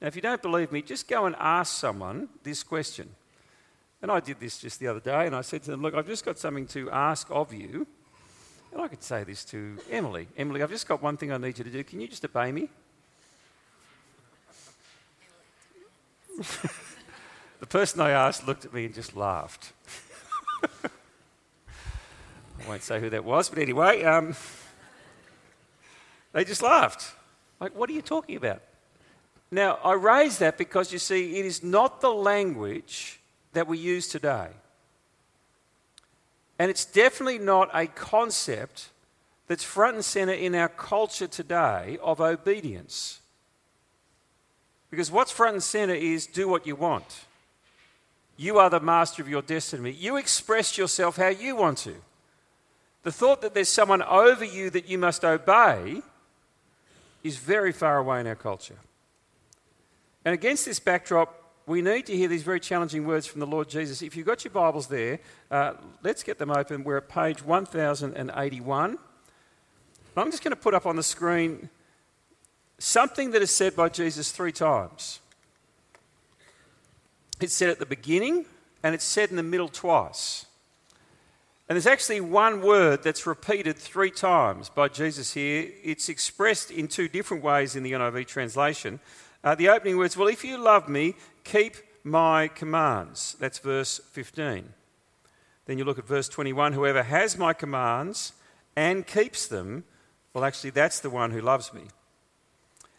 Now, 0.01 0.07
if 0.07 0.15
you 0.15 0.21
don't 0.21 0.41
believe 0.41 0.71
me, 0.71 0.81
just 0.81 1.07
go 1.07 1.25
and 1.25 1.35
ask 1.37 1.75
someone 1.75 2.29
this 2.43 2.63
question. 2.63 3.09
And 4.01 4.09
I 4.09 4.21
did 4.21 4.39
this 4.39 4.59
just 4.59 4.79
the 4.79 4.87
other 4.87 4.99
day, 4.99 5.25
and 5.25 5.35
I 5.35 5.41
said 5.41 5.63
to 5.63 5.71
them, 5.71 5.81
Look, 5.81 5.93
I've 5.93 6.07
just 6.07 6.23
got 6.23 6.37
something 6.37 6.67
to 6.67 6.89
ask 6.91 7.27
of 7.29 7.53
you. 7.53 7.87
I 8.79 8.87
could 8.87 9.03
say 9.03 9.23
this 9.23 9.43
to 9.45 9.77
Emily 9.89 10.27
Emily, 10.37 10.61
I've 10.61 10.69
just 10.69 10.87
got 10.87 11.01
one 11.01 11.17
thing 11.17 11.31
I 11.31 11.37
need 11.37 11.57
you 11.57 11.63
to 11.63 11.69
do. 11.69 11.83
Can 11.83 11.99
you 11.99 12.07
just 12.07 12.23
obey 12.23 12.51
me? 12.51 12.69
the 17.59 17.65
person 17.67 17.99
I 18.01 18.11
asked 18.11 18.45
looked 18.45 18.65
at 18.65 18.73
me 18.73 18.85
and 18.85 18.93
just 18.93 19.15
laughed. 19.15 19.73
I 20.83 20.89
won't 22.67 22.83
say 22.83 22.99
who 22.99 23.09
that 23.09 23.23
was, 23.23 23.49
but 23.49 23.57
anyway, 23.57 24.03
um, 24.03 24.35
they 26.33 26.43
just 26.45 26.61
laughed. 26.61 27.13
Like, 27.59 27.75
what 27.75 27.89
are 27.89 27.93
you 27.93 28.03
talking 28.03 28.35
about? 28.35 28.61
Now, 29.49 29.79
I 29.83 29.93
raise 29.93 30.37
that 30.39 30.57
because 30.57 30.91
you 30.91 30.99
see, 30.99 31.39
it 31.39 31.45
is 31.45 31.63
not 31.63 32.01
the 32.01 32.11
language 32.11 33.19
that 33.53 33.67
we 33.67 33.77
use 33.77 34.07
today. 34.07 34.49
And 36.59 36.71
it's 36.71 36.85
definitely 36.85 37.39
not 37.39 37.69
a 37.73 37.87
concept 37.87 38.89
that's 39.47 39.63
front 39.63 39.95
and 39.95 40.05
center 40.05 40.33
in 40.33 40.55
our 40.55 40.69
culture 40.69 41.27
today 41.27 41.97
of 42.01 42.19
obedience. 42.19 43.21
Because 44.89 45.11
what's 45.11 45.31
front 45.31 45.53
and 45.53 45.63
center 45.63 45.93
is 45.93 46.27
do 46.27 46.47
what 46.47 46.65
you 46.65 46.75
want. 46.75 47.25
You 48.37 48.59
are 48.59 48.69
the 48.69 48.79
master 48.79 49.21
of 49.21 49.29
your 49.29 49.41
destiny. 49.41 49.91
You 49.91 50.17
express 50.17 50.77
yourself 50.77 51.17
how 51.17 51.29
you 51.29 51.55
want 51.55 51.79
to. 51.79 51.95
The 53.03 53.11
thought 53.11 53.41
that 53.41 53.53
there's 53.53 53.69
someone 53.69 54.03
over 54.03 54.45
you 54.45 54.69
that 54.69 54.89
you 54.89 54.97
must 54.97 55.23
obey 55.23 56.01
is 57.23 57.37
very 57.37 57.71
far 57.71 57.97
away 57.97 58.19
in 58.19 58.27
our 58.27 58.35
culture. 58.35 58.77
And 60.23 60.33
against 60.33 60.65
this 60.65 60.79
backdrop, 60.79 61.33
we 61.67 61.81
need 61.81 62.05
to 62.05 62.15
hear 62.15 62.29
these 62.29 62.43
very 62.43 62.61
challenging 62.61 63.05
words 63.05 63.27
from 63.27 63.41
the 63.41 63.45
Lord 63.45 63.67
Jesus. 63.67 64.01
If 64.01 64.15
you've 64.15 64.25
got 64.25 64.45
your 64.45 64.53
Bibles 64.53 64.87
there, 64.87 65.19
uh, 65.51 65.73
let's 66.01 66.23
get 66.23 66.39
them 66.39 66.49
open. 66.49 66.85
We're 66.85 66.97
at 66.97 67.09
page 67.09 67.43
1081. 67.43 68.97
I'm 70.15 70.31
just 70.31 70.43
going 70.43 70.55
to 70.55 70.59
put 70.59 70.73
up 70.73 70.85
on 70.85 70.95
the 70.95 71.03
screen 71.03 71.69
something 72.79 73.31
that 73.31 73.41
is 73.41 73.51
said 73.51 73.75
by 73.75 73.89
Jesus 73.89 74.31
three 74.31 74.53
times. 74.53 75.19
It's 77.41 77.53
said 77.53 77.69
at 77.69 77.79
the 77.79 77.85
beginning 77.85 78.45
and 78.81 78.95
it's 78.95 79.03
said 79.03 79.29
in 79.29 79.35
the 79.35 79.43
middle 79.43 79.67
twice. 79.67 80.45
And 81.67 81.75
there's 81.75 81.85
actually 81.85 82.21
one 82.21 82.61
word 82.61 83.03
that's 83.03 83.27
repeated 83.27 83.75
three 83.77 84.09
times 84.09 84.69
by 84.69 84.87
Jesus 84.87 85.33
here. 85.33 85.69
It's 85.83 86.07
expressed 86.07 86.71
in 86.71 86.87
two 86.87 87.09
different 87.09 87.43
ways 87.43 87.75
in 87.75 87.83
the 87.83 87.91
NIV 87.91 88.25
translation. 88.25 89.01
Uh, 89.47 89.55
the 89.55 89.69
opening 89.69 89.95
words, 89.95 90.17
Well, 90.17 90.27
if 90.27 90.43
you 90.43 90.57
love 90.57 90.89
me, 90.89 91.15
keep 91.45 91.77
my 92.03 92.49
commands. 92.49 93.37
That's 93.39 93.59
verse 93.59 94.01
15. 94.11 94.73
Then 95.65 95.77
you 95.77 95.85
look 95.85 95.97
at 95.97 96.05
verse 96.05 96.27
21 96.27 96.73
Whoever 96.73 97.01
has 97.01 97.37
my 97.37 97.53
commands 97.53 98.33
and 98.75 99.07
keeps 99.07 99.47
them, 99.47 99.85
well, 100.33 100.43
actually, 100.43 100.71
that's 100.71 100.99
the 100.99 101.09
one 101.09 101.31
who 101.31 101.39
loves 101.39 101.73
me. 101.73 101.83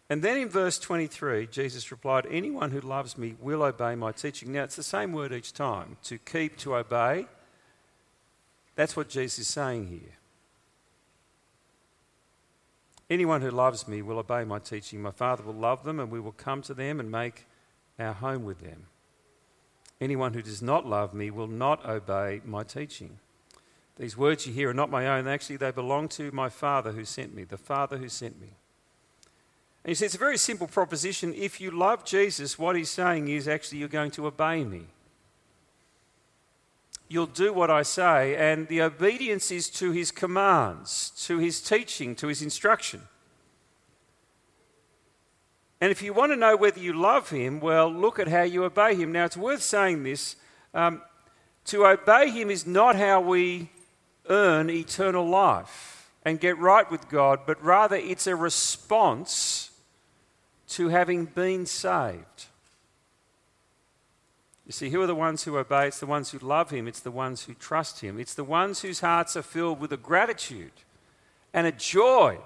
And 0.08 0.22
then 0.22 0.38
in 0.38 0.48
verse 0.48 0.78
23, 0.78 1.48
Jesus 1.48 1.90
replied, 1.90 2.26
Anyone 2.30 2.70
who 2.70 2.80
loves 2.80 3.18
me 3.18 3.36
will 3.38 3.62
obey 3.62 3.94
my 3.94 4.12
teaching. 4.12 4.50
Now, 4.50 4.64
it's 4.64 4.76
the 4.76 4.82
same 4.82 5.12
word 5.12 5.34
each 5.34 5.52
time 5.52 5.98
to 6.04 6.16
keep, 6.16 6.56
to 6.60 6.76
obey. 6.76 7.26
That's 8.74 8.96
what 8.96 9.10
Jesus 9.10 9.40
is 9.40 9.48
saying 9.48 9.88
here. 9.88 10.17
Anyone 13.10 13.40
who 13.40 13.50
loves 13.50 13.88
me 13.88 14.02
will 14.02 14.18
obey 14.18 14.44
my 14.44 14.58
teaching. 14.58 15.00
My 15.00 15.10
Father 15.10 15.42
will 15.42 15.54
love 15.54 15.84
them, 15.84 15.98
and 15.98 16.10
we 16.10 16.20
will 16.20 16.32
come 16.32 16.60
to 16.62 16.74
them 16.74 17.00
and 17.00 17.10
make 17.10 17.46
our 17.98 18.12
home 18.12 18.44
with 18.44 18.60
them. 18.60 18.86
Anyone 20.00 20.34
who 20.34 20.42
does 20.42 20.62
not 20.62 20.86
love 20.86 21.14
me 21.14 21.30
will 21.30 21.46
not 21.46 21.84
obey 21.86 22.40
my 22.44 22.62
teaching. 22.62 23.18
These 23.96 24.16
words 24.16 24.46
you 24.46 24.52
hear 24.52 24.70
are 24.70 24.74
not 24.74 24.90
my 24.90 25.06
own. 25.06 25.26
Actually, 25.26 25.56
they 25.56 25.70
belong 25.70 26.08
to 26.10 26.30
my 26.30 26.48
Father 26.48 26.92
who 26.92 27.04
sent 27.04 27.34
me, 27.34 27.44
the 27.44 27.56
Father 27.56 27.96
who 27.96 28.08
sent 28.08 28.40
me. 28.40 28.48
And 29.82 29.90
you 29.90 29.94
see, 29.94 30.04
it's 30.04 30.14
a 30.14 30.18
very 30.18 30.36
simple 30.36 30.66
proposition. 30.66 31.34
If 31.34 31.60
you 31.60 31.70
love 31.70 32.04
Jesus, 32.04 32.58
what 32.58 32.76
he's 32.76 32.90
saying 32.90 33.28
is 33.28 33.48
actually 33.48 33.78
you're 33.78 33.88
going 33.88 34.10
to 34.12 34.26
obey 34.26 34.64
me 34.64 34.86
you'll 37.08 37.26
do 37.26 37.52
what 37.52 37.70
I 37.70 37.82
say. 37.82 38.36
And 38.36 38.68
the 38.68 38.82
obedience 38.82 39.50
is 39.50 39.68
to 39.70 39.90
his 39.92 40.10
commands, 40.10 41.10
to 41.26 41.38
his 41.38 41.60
teaching, 41.60 42.14
to 42.16 42.28
his 42.28 42.42
instruction. 42.42 43.02
And 45.80 45.90
if 45.90 46.02
you 46.02 46.12
want 46.12 46.32
to 46.32 46.36
know 46.36 46.56
whether 46.56 46.80
you 46.80 46.92
love 46.92 47.30
him, 47.30 47.60
well, 47.60 47.88
look 47.92 48.18
at 48.18 48.28
how 48.28 48.42
you 48.42 48.64
obey 48.64 48.94
him. 48.94 49.12
Now, 49.12 49.24
it's 49.24 49.36
worth 49.36 49.62
saying 49.62 50.02
this. 50.02 50.36
Um, 50.74 51.02
to 51.66 51.86
obey 51.86 52.30
him 52.30 52.50
is 52.50 52.66
not 52.66 52.96
how 52.96 53.20
we 53.20 53.70
earn 54.28 54.70
eternal 54.70 55.26
life 55.26 56.10
and 56.24 56.40
get 56.40 56.58
right 56.58 56.90
with 56.90 57.08
God, 57.08 57.40
but 57.46 57.62
rather 57.62 57.96
it's 57.96 58.26
a 58.26 58.34
response 58.34 59.70
to 60.68 60.88
having 60.88 61.24
been 61.24 61.64
saved. 61.64 62.46
You 64.68 64.72
see, 64.72 64.90
who 64.90 65.00
are 65.00 65.06
the 65.06 65.14
ones 65.14 65.44
who 65.44 65.56
obey? 65.56 65.88
It's 65.88 65.98
the 65.98 66.06
ones 66.06 66.30
who 66.30 66.38
love 66.38 66.68
Him, 66.70 66.86
it's 66.86 67.00
the 67.00 67.10
ones 67.10 67.44
who 67.44 67.54
trust 67.54 68.00
Him, 68.00 68.20
it's 68.20 68.34
the 68.34 68.44
ones 68.44 68.82
whose 68.82 69.00
hearts 69.00 69.34
are 69.34 69.42
filled 69.42 69.80
with 69.80 69.92
a 69.94 69.96
gratitude 69.96 70.72
and 71.54 71.66
a 71.66 71.72
joy 71.72 72.36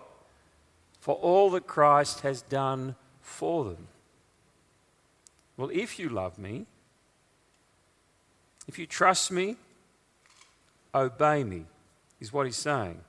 for 1.00 1.16
all 1.16 1.50
that 1.50 1.66
Christ 1.66 2.20
has 2.20 2.40
done 2.42 2.94
for 3.20 3.64
them. 3.64 3.88
Well, 5.56 5.70
if 5.72 5.98
you 5.98 6.08
love 6.08 6.38
me, 6.38 6.66
if 8.68 8.78
you 8.78 8.86
trust 8.86 9.32
me, 9.32 9.56
obey 10.94 11.42
me, 11.42 11.64
is 12.20 12.32
what 12.32 12.46
He's 12.46 12.56
saying. 12.56 13.00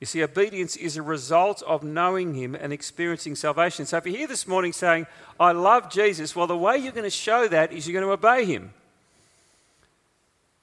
You 0.00 0.06
see, 0.06 0.22
obedience 0.22 0.76
is 0.76 0.96
a 0.96 1.02
result 1.02 1.62
of 1.62 1.82
knowing 1.82 2.34
Him 2.34 2.54
and 2.54 2.72
experiencing 2.72 3.36
salvation. 3.36 3.86
So 3.86 3.96
if 3.98 4.06
you're 4.06 4.16
here 4.16 4.26
this 4.26 4.46
morning 4.46 4.72
saying, 4.72 5.06
I 5.38 5.52
love 5.52 5.90
Jesus, 5.90 6.34
well, 6.34 6.46
the 6.46 6.56
way 6.56 6.76
you're 6.78 6.92
going 6.92 7.04
to 7.04 7.10
show 7.10 7.48
that 7.48 7.72
is 7.72 7.86
you're 7.86 8.00
going 8.00 8.06
to 8.06 8.12
obey 8.12 8.44
Him. 8.44 8.72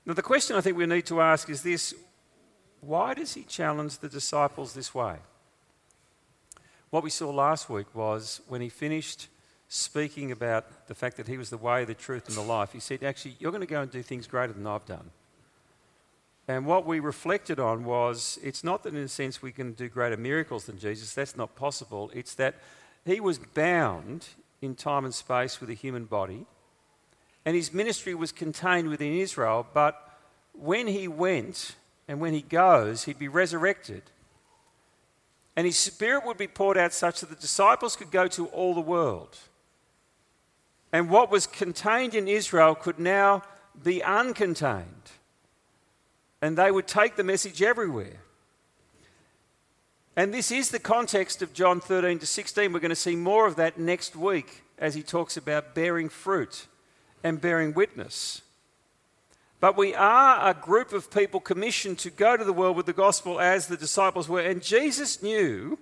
Now, 0.05 0.13
the 0.13 0.21
question 0.21 0.55
I 0.55 0.61
think 0.61 0.77
we 0.77 0.85
need 0.85 1.05
to 1.07 1.21
ask 1.21 1.50
is 1.50 1.63
this 1.63 1.93
why 2.81 3.13
does 3.13 3.33
He 3.33 3.43
challenge 3.43 4.00
the 4.00 4.09
disciples 4.09 4.73
this 4.73 4.93
way? 4.93 5.17
What 6.89 7.03
we 7.03 7.09
saw 7.09 7.29
last 7.29 7.69
week 7.69 7.95
was 7.95 8.41
when 8.47 8.59
He 8.61 8.69
finished 8.69 9.27
speaking 9.69 10.31
about 10.31 10.88
the 10.88 10.95
fact 10.95 11.17
that 11.17 11.27
He 11.27 11.38
was 11.38 11.50
the 11.50 11.57
way, 11.57 11.85
the 11.85 11.93
truth, 11.93 12.27
and 12.27 12.35
the 12.35 12.41
life, 12.41 12.73
He 12.73 12.79
said, 12.79 13.03
Actually, 13.03 13.38
you're 13.39 13.51
going 13.51 13.61
to 13.61 13.67
go 13.67 13.81
and 13.81 13.89
do 13.89 14.01
things 14.01 14.27
greater 14.27 14.51
than 14.51 14.67
I've 14.67 14.85
done. 14.85 15.11
And 16.51 16.65
what 16.65 16.86
we 16.86 17.00
reflected 17.00 17.62
on 17.62 17.86
was 17.86 18.38
it's 18.43 18.62
not 18.62 18.84
that, 18.84 18.93
in 18.93 19.00
a 19.00 19.08
sense, 19.08 19.41
we 19.41 19.53
can 19.53 19.72
do 19.72 19.88
greater 19.88 20.17
miracles 20.17 20.65
than 20.65 20.77
Jesus. 20.77 21.13
That's 21.13 21.38
not 21.38 21.55
possible. 21.55 22.12
It's 22.13 22.36
that 22.36 22.55
he 23.05 23.22
was 23.22 23.39
bound 23.39 24.27
in 24.62 24.75
time 24.75 25.05
and 25.05 25.13
space 25.13 25.62
with 25.62 25.70
a 25.70 25.74
human 25.74 26.03
body, 26.03 26.46
and 27.46 27.55
his 27.55 27.74
ministry 27.74 28.13
was 28.13 28.34
contained 28.34 28.89
within 28.89 29.13
Israel. 29.13 29.65
But 29.74 29.96
when 30.51 30.88
he 30.88 31.08
went 31.08 31.75
and 32.10 32.20
when 32.20 32.34
he 32.34 32.41
goes, 32.41 33.05
he'd 33.05 33.17
be 33.17 33.29
resurrected. 33.29 34.03
And 35.55 35.65
his 35.65 35.77
spirit 35.77 36.25
would 36.25 36.38
be 36.38 36.48
poured 36.48 36.77
out 36.77 36.91
such 36.91 37.22
that 37.22 37.29
the 37.29 37.36
disciples 37.36 37.96
could 37.96 38.12
go 38.12 38.27
to 38.27 38.48
all 38.48 38.74
the 38.74 38.81
world. 38.81 39.38
And 40.91 41.10
what 41.10 41.31
was 41.31 41.48
contained 41.48 42.13
in 42.13 42.27
Israel 42.27 42.75
could 42.75 43.00
now 43.00 43.43
be 43.81 44.01
uncontained 44.01 45.12
and 46.41 46.57
they 46.57 46.71
would 46.71 46.88
take 46.88 47.15
the 47.15 47.24
message 47.24 47.62
everywhere. 47.62 48.19
And 50.15 50.33
this 50.33 50.51
is 50.51 50.71
the 50.71 50.79
context 50.79 51.41
of 51.41 51.53
John 51.53 51.79
13 51.79 52.19
to 52.19 52.25
16. 52.25 52.74
We're 52.74 52.79
going 52.79 52.89
to 52.89 52.95
see 52.95 53.15
more 53.15 53.48
of 53.48 53.55
that 53.55 53.79
next 53.79 54.15
week 54.15 54.63
as 54.77 54.95
he 54.95 55.03
talks 55.03 55.38
about 55.38 55.74
bearing 55.74 56.10
fruit 56.10 56.67
and 57.24 57.39
bearing 57.39 57.74
witness. 57.74 58.41
But 59.62 59.77
we 59.77 59.93
are 59.93 60.50
a 60.50 60.55
group 60.55 60.91
of 60.91 61.12
people 61.12 61.39
commissioned 61.39 62.00
to 62.00 62.10
go 62.10 62.36
to 62.36 62.43
the 62.43 62.51
world 62.51 62.75
with 62.75 62.88
the 62.88 62.93
gospel 62.93 63.39
as 63.39 63.67
the 63.67 63.77
disciples 63.77 64.27
were. 64.27 64.41
And 64.41 64.62
Jesus 64.62 65.21
knew 65.21 65.77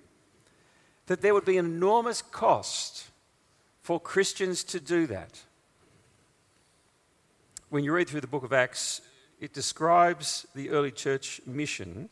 that 1.08 1.22
there 1.22 1.34
would 1.34 1.46
be 1.46 1.58
an 1.58 1.66
enormous 1.66 2.22
cost 2.22 3.06
for 3.82 4.00
Christians 4.00 4.63
to 4.66 4.80
do 4.80 5.08
that. 5.08 5.42
When 7.70 7.84
you 7.84 7.94
read 7.94 8.10
through 8.10 8.22
the 8.22 8.28
book 8.28 8.44
of 8.44 8.54
Acts, 8.54 9.01
it 9.39 9.53
describes 9.53 10.46
the 10.53 10.69
early 10.69 10.91
church 10.91 11.41
mission 11.46 12.10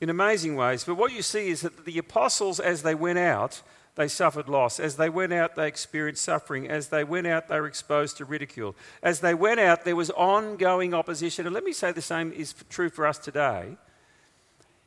in 0.00 0.10
amazing 0.10 0.56
ways. 0.56 0.84
But 0.84 0.96
what 0.96 1.12
you 1.12 1.22
see 1.22 1.48
is 1.48 1.62
that 1.62 1.84
the 1.84 1.98
apostles, 1.98 2.60
as 2.60 2.82
they 2.82 2.94
went 2.94 3.18
out, 3.18 3.62
they 3.96 4.08
suffered 4.08 4.48
loss. 4.48 4.80
As 4.80 4.96
they 4.96 5.08
went 5.08 5.32
out, 5.32 5.56
they 5.56 5.68
experienced 5.68 6.22
suffering. 6.22 6.68
As 6.68 6.88
they 6.88 7.04
went 7.04 7.26
out, 7.26 7.48
they 7.48 7.60
were 7.60 7.66
exposed 7.66 8.16
to 8.18 8.24
ridicule. 8.24 8.74
As 9.02 9.20
they 9.20 9.34
went 9.34 9.60
out, 9.60 9.84
there 9.84 9.96
was 9.96 10.10
ongoing 10.10 10.94
opposition. 10.94 11.46
And 11.46 11.54
let 11.54 11.64
me 11.64 11.72
say 11.72 11.92
the 11.92 12.00
same 12.00 12.32
is 12.32 12.54
true 12.68 12.88
for 12.88 13.06
us 13.06 13.18
today. 13.18 13.76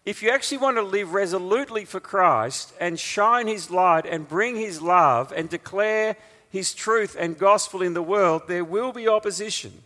If 0.06 0.22
you 0.22 0.32
actually 0.32 0.58
want 0.58 0.78
to 0.78 0.84
live 0.84 1.14
resolutely 1.14 1.86
for 1.86 2.00
Christ 2.00 2.74
and 2.80 3.00
shine 3.00 3.48
His 3.48 3.72
light 3.72 4.06
and 4.06 4.28
bring 4.28 4.56
His 4.56 4.82
love 4.82 5.32
and 5.32 5.50
declare 5.50 6.18
His 6.50 6.74
truth 6.74 7.16
and 7.18 7.38
gospel 7.38 7.82
in 7.82 7.94
the 7.94 8.02
world, 8.02 8.44
there 8.48 8.66
will 8.66 8.92
be 8.92 9.08
opposition. 9.08 9.84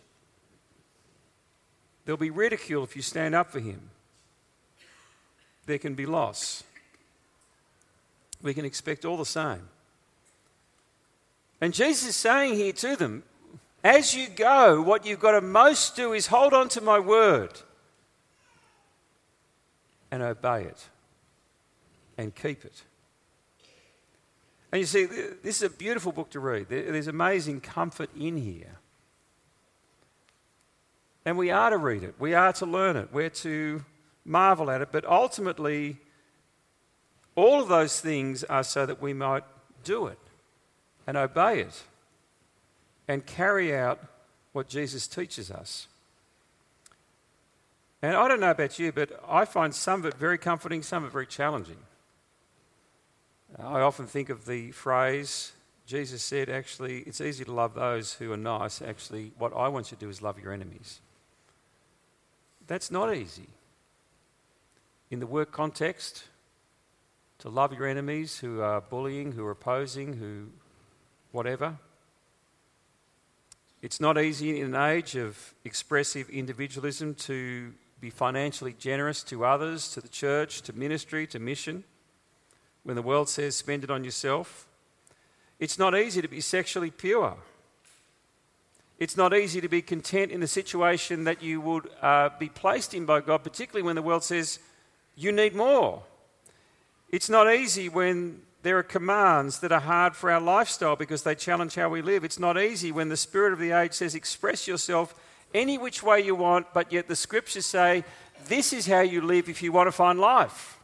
There'll 2.08 2.16
be 2.16 2.30
ridicule 2.30 2.84
if 2.84 2.96
you 2.96 3.02
stand 3.02 3.34
up 3.34 3.50
for 3.50 3.60
Him. 3.60 3.90
There 5.66 5.76
can 5.76 5.92
be 5.92 6.06
loss 6.06 6.64
we 8.42 8.54
can 8.54 8.64
expect 8.64 9.04
all 9.04 9.16
the 9.16 9.26
same. 9.26 9.68
And 11.60 11.74
Jesus 11.74 12.10
is 12.10 12.16
saying 12.16 12.54
here 12.54 12.72
to 12.72 12.96
them, 12.96 13.24
as 13.82 14.14
you 14.14 14.28
go, 14.28 14.80
what 14.80 15.04
you've 15.04 15.20
got 15.20 15.32
to 15.32 15.40
most 15.40 15.96
do 15.96 16.12
is 16.12 16.28
hold 16.28 16.54
on 16.54 16.68
to 16.70 16.80
my 16.80 16.98
word 16.98 17.50
and 20.10 20.22
obey 20.22 20.62
it 20.62 20.88
and 22.16 22.34
keep 22.34 22.64
it. 22.64 22.82
And 24.70 24.80
you 24.80 24.86
see, 24.86 25.04
this 25.06 25.56
is 25.56 25.62
a 25.62 25.70
beautiful 25.70 26.12
book 26.12 26.30
to 26.30 26.40
read. 26.40 26.68
There's 26.68 27.08
amazing 27.08 27.60
comfort 27.60 28.10
in 28.18 28.36
here. 28.36 28.78
And 31.28 31.36
we 31.36 31.50
are 31.50 31.68
to 31.68 31.76
read 31.76 32.04
it, 32.04 32.14
we 32.18 32.32
are 32.32 32.54
to 32.54 32.64
learn 32.64 32.96
it, 32.96 33.10
we're 33.12 33.28
to 33.28 33.84
marvel 34.24 34.70
at 34.70 34.80
it, 34.80 34.88
but 34.90 35.04
ultimately, 35.04 35.98
all 37.34 37.60
of 37.60 37.68
those 37.68 38.00
things 38.00 38.44
are 38.44 38.64
so 38.64 38.86
that 38.86 39.02
we 39.02 39.12
might 39.12 39.44
do 39.84 40.06
it 40.06 40.18
and 41.06 41.18
obey 41.18 41.60
it 41.60 41.82
and 43.08 43.26
carry 43.26 43.76
out 43.76 44.00
what 44.52 44.68
Jesus 44.68 45.06
teaches 45.06 45.50
us. 45.50 45.86
And 48.00 48.16
I 48.16 48.26
don't 48.26 48.40
know 48.40 48.52
about 48.52 48.78
you, 48.78 48.90
but 48.90 49.22
I 49.28 49.44
find 49.44 49.74
some 49.74 50.00
of 50.00 50.06
it 50.06 50.14
very 50.14 50.38
comforting, 50.38 50.82
some 50.82 51.04
of 51.04 51.10
it 51.10 51.12
very 51.12 51.26
challenging. 51.26 51.76
I 53.58 53.80
often 53.80 54.06
think 54.06 54.30
of 54.30 54.46
the 54.46 54.70
phrase 54.70 55.52
Jesus 55.86 56.22
said, 56.22 56.48
actually, 56.48 57.00
it's 57.00 57.20
easy 57.20 57.44
to 57.44 57.52
love 57.52 57.74
those 57.74 58.14
who 58.14 58.32
are 58.32 58.38
nice. 58.38 58.80
Actually, 58.80 59.32
what 59.36 59.54
I 59.54 59.68
want 59.68 59.90
you 59.90 59.98
to 59.98 60.00
do 60.00 60.08
is 60.08 60.22
love 60.22 60.40
your 60.40 60.54
enemies. 60.54 61.00
That's 62.68 62.90
not 62.90 63.14
easy. 63.14 63.48
In 65.10 65.20
the 65.20 65.26
work 65.26 65.50
context, 65.50 66.24
to 67.38 67.48
love 67.48 67.72
your 67.72 67.86
enemies 67.86 68.38
who 68.38 68.60
are 68.60 68.80
bullying, 68.80 69.32
who 69.32 69.44
are 69.44 69.52
opposing, 69.52 70.14
who 70.14 70.48
whatever. 71.32 71.78
It's 73.80 74.00
not 74.00 74.18
easy 74.18 74.60
in 74.60 74.74
an 74.74 74.90
age 74.90 75.14
of 75.14 75.54
expressive 75.64 76.28
individualism 76.30 77.14
to 77.14 77.72
be 78.00 78.10
financially 78.10 78.74
generous 78.78 79.22
to 79.24 79.44
others, 79.44 79.92
to 79.92 80.00
the 80.00 80.08
church, 80.08 80.62
to 80.62 80.72
ministry, 80.72 81.26
to 81.28 81.38
mission. 81.38 81.84
When 82.82 82.96
the 82.96 83.02
world 83.02 83.28
says 83.28 83.56
spend 83.56 83.84
it 83.84 83.90
on 83.90 84.04
yourself, 84.04 84.66
it's 85.58 85.78
not 85.78 85.96
easy 85.96 86.20
to 86.20 86.28
be 86.28 86.40
sexually 86.40 86.90
pure. 86.90 87.36
It's 88.98 89.16
not 89.16 89.32
easy 89.32 89.60
to 89.60 89.68
be 89.68 89.80
content 89.80 90.32
in 90.32 90.40
the 90.40 90.48
situation 90.48 91.24
that 91.24 91.40
you 91.42 91.60
would 91.60 91.88
uh, 92.02 92.30
be 92.38 92.48
placed 92.48 92.94
in 92.94 93.06
by 93.06 93.20
God, 93.20 93.44
particularly 93.44 93.84
when 93.84 93.94
the 93.94 94.02
world 94.02 94.24
says 94.24 94.58
you 95.14 95.30
need 95.30 95.54
more. 95.54 96.02
It's 97.10 97.30
not 97.30 97.52
easy 97.52 97.88
when 97.88 98.42
there 98.62 98.76
are 98.76 98.82
commands 98.82 99.60
that 99.60 99.70
are 99.70 99.80
hard 99.80 100.16
for 100.16 100.30
our 100.32 100.40
lifestyle 100.40 100.96
because 100.96 101.22
they 101.22 101.36
challenge 101.36 101.76
how 101.76 101.88
we 101.88 102.02
live. 102.02 102.24
It's 102.24 102.40
not 102.40 102.60
easy 102.60 102.90
when 102.90 103.08
the 103.08 103.16
spirit 103.16 103.52
of 103.52 103.60
the 103.60 103.70
age 103.70 103.92
says, 103.92 104.14
express 104.16 104.66
yourself 104.66 105.14
any 105.54 105.78
which 105.78 106.02
way 106.02 106.20
you 106.20 106.34
want, 106.34 106.66
but 106.74 106.92
yet 106.92 107.06
the 107.06 107.16
scriptures 107.16 107.66
say, 107.66 108.04
this 108.46 108.72
is 108.72 108.86
how 108.86 109.00
you 109.00 109.20
live 109.20 109.48
if 109.48 109.62
you 109.62 109.70
want 109.70 109.86
to 109.86 109.92
find 109.92 110.18
life. 110.18 110.78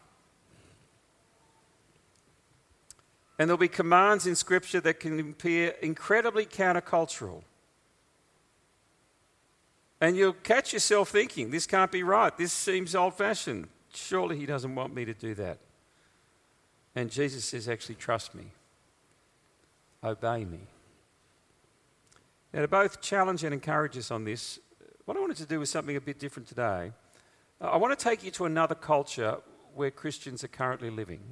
And 3.38 3.48
there'll 3.48 3.58
be 3.58 3.68
commands 3.68 4.26
in 4.26 4.36
scripture 4.36 4.80
that 4.80 5.00
can 5.00 5.18
appear 5.18 5.74
incredibly 5.82 6.46
countercultural. 6.46 7.42
And 10.04 10.18
you'll 10.18 10.34
catch 10.34 10.74
yourself 10.74 11.08
thinking, 11.08 11.50
this 11.50 11.66
can't 11.66 11.90
be 11.90 12.02
right. 12.02 12.36
This 12.36 12.52
seems 12.52 12.94
old 12.94 13.14
fashioned. 13.14 13.68
Surely 13.94 14.36
he 14.36 14.44
doesn't 14.44 14.74
want 14.74 14.94
me 14.94 15.06
to 15.06 15.14
do 15.14 15.34
that. 15.36 15.60
And 16.94 17.10
Jesus 17.10 17.46
says, 17.46 17.70
actually, 17.70 17.94
trust 17.94 18.34
me, 18.34 18.44
obey 20.02 20.44
me. 20.44 20.60
Now, 22.52 22.60
to 22.60 22.68
both 22.68 23.00
challenge 23.00 23.44
and 23.44 23.54
encourage 23.54 23.96
us 23.96 24.10
on 24.10 24.24
this, 24.24 24.60
what 25.06 25.16
I 25.16 25.20
wanted 25.20 25.38
to 25.38 25.46
do 25.46 25.58
was 25.60 25.70
something 25.70 25.96
a 25.96 26.02
bit 26.02 26.18
different 26.18 26.50
today. 26.50 26.92
I 27.58 27.78
want 27.78 27.98
to 27.98 28.04
take 28.04 28.22
you 28.22 28.30
to 28.32 28.44
another 28.44 28.74
culture 28.74 29.38
where 29.74 29.90
Christians 29.90 30.44
are 30.44 30.48
currently 30.48 30.90
living. 30.90 31.22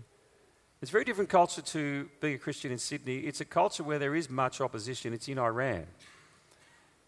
It's 0.80 0.90
a 0.90 0.92
very 0.92 1.04
different 1.04 1.28
culture 1.28 1.60
to 1.60 2.08
being 2.22 2.36
a 2.36 2.38
Christian 2.38 2.72
in 2.72 2.78
Sydney. 2.78 3.18
It's 3.18 3.42
a 3.42 3.44
culture 3.44 3.84
where 3.84 3.98
there 3.98 4.14
is 4.14 4.30
much 4.30 4.62
opposition. 4.62 5.12
It's 5.12 5.28
in 5.28 5.38
Iran. 5.38 5.88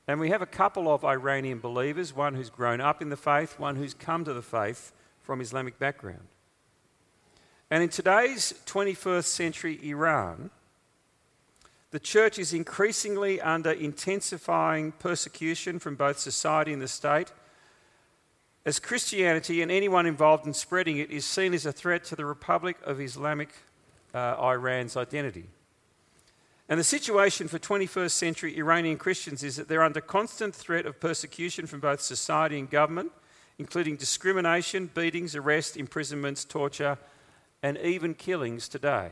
And 0.07 0.21
we 0.21 0.31
have 0.31 0.43
a 0.43 0.47
couple 0.47 0.93
of 0.93 1.05
Iranian 1.05 1.61
believers 1.61 2.15
one 2.15 2.35
who's 2.35 2.51
grown 2.51 2.81
up 2.81 3.01
in 3.01 3.09
the 3.09 3.17
faith, 3.17 3.59
one 3.59 3.77
who's 3.77 3.95
come 3.95 4.25
to 4.25 4.35
the 4.35 4.43
faith 4.43 4.93
from 5.23 5.41
Islamic 5.41 5.79
background. 5.79 6.29
And 7.71 7.83
in 7.83 7.89
today's 7.89 8.53
21st 8.67 9.25
century 9.25 9.81
Iran, 9.83 10.51
the 11.91 11.99
church 11.99 12.39
is 12.39 12.53
increasingly 12.53 13.41
under 13.41 13.71
intensifying 13.71 14.93
persecution 14.93 15.79
from 15.79 15.95
both 15.95 16.19
society 16.19 16.73
and 16.73 16.83
the 16.83 16.89
state, 16.89 17.33
as 18.67 18.79
Christianity 18.79 19.63
and 19.63 19.71
anyone 19.71 20.07
involved 20.07 20.47
in 20.47 20.55
spreading 20.55 20.99
it 20.99 21.11
is 21.11 21.25
seen 21.25 21.55
as 21.55 21.67
a 21.67 21.73
threat 21.73 22.05
to 22.05 22.17
the 22.17 22.25
Republic 22.25 22.77
of 22.85 23.01
Islamic 23.01 23.51
uh, 24.13 24.37
Iran's 24.41 24.97
identity. 24.97 25.47
And 26.69 26.81
the 26.81 26.85
situation 26.85 27.47
for 27.47 27.59
21st 27.59 28.11
century 28.11 28.57
Iranian 28.57 28.97
Christians 28.97 29.43
is 29.43 29.57
that 29.57 29.69
they're 29.69 29.83
under 29.83 30.01
constant 30.01 30.55
threat 30.55 30.87
of 30.87 30.99
persecution 30.99 31.67
from 31.67 31.81
both 31.81 32.01
society 32.01 32.59
and 32.59 32.71
government, 32.71 33.13
including 33.59 33.97
discrimination, 33.97 34.91
beatings, 34.95 35.37
arrest, 35.37 35.77
imprisonments, 35.77 36.45
torture, 36.45 36.99
and 37.63 37.77
even 37.79 38.15
killings 38.15 38.69
today. 38.69 39.11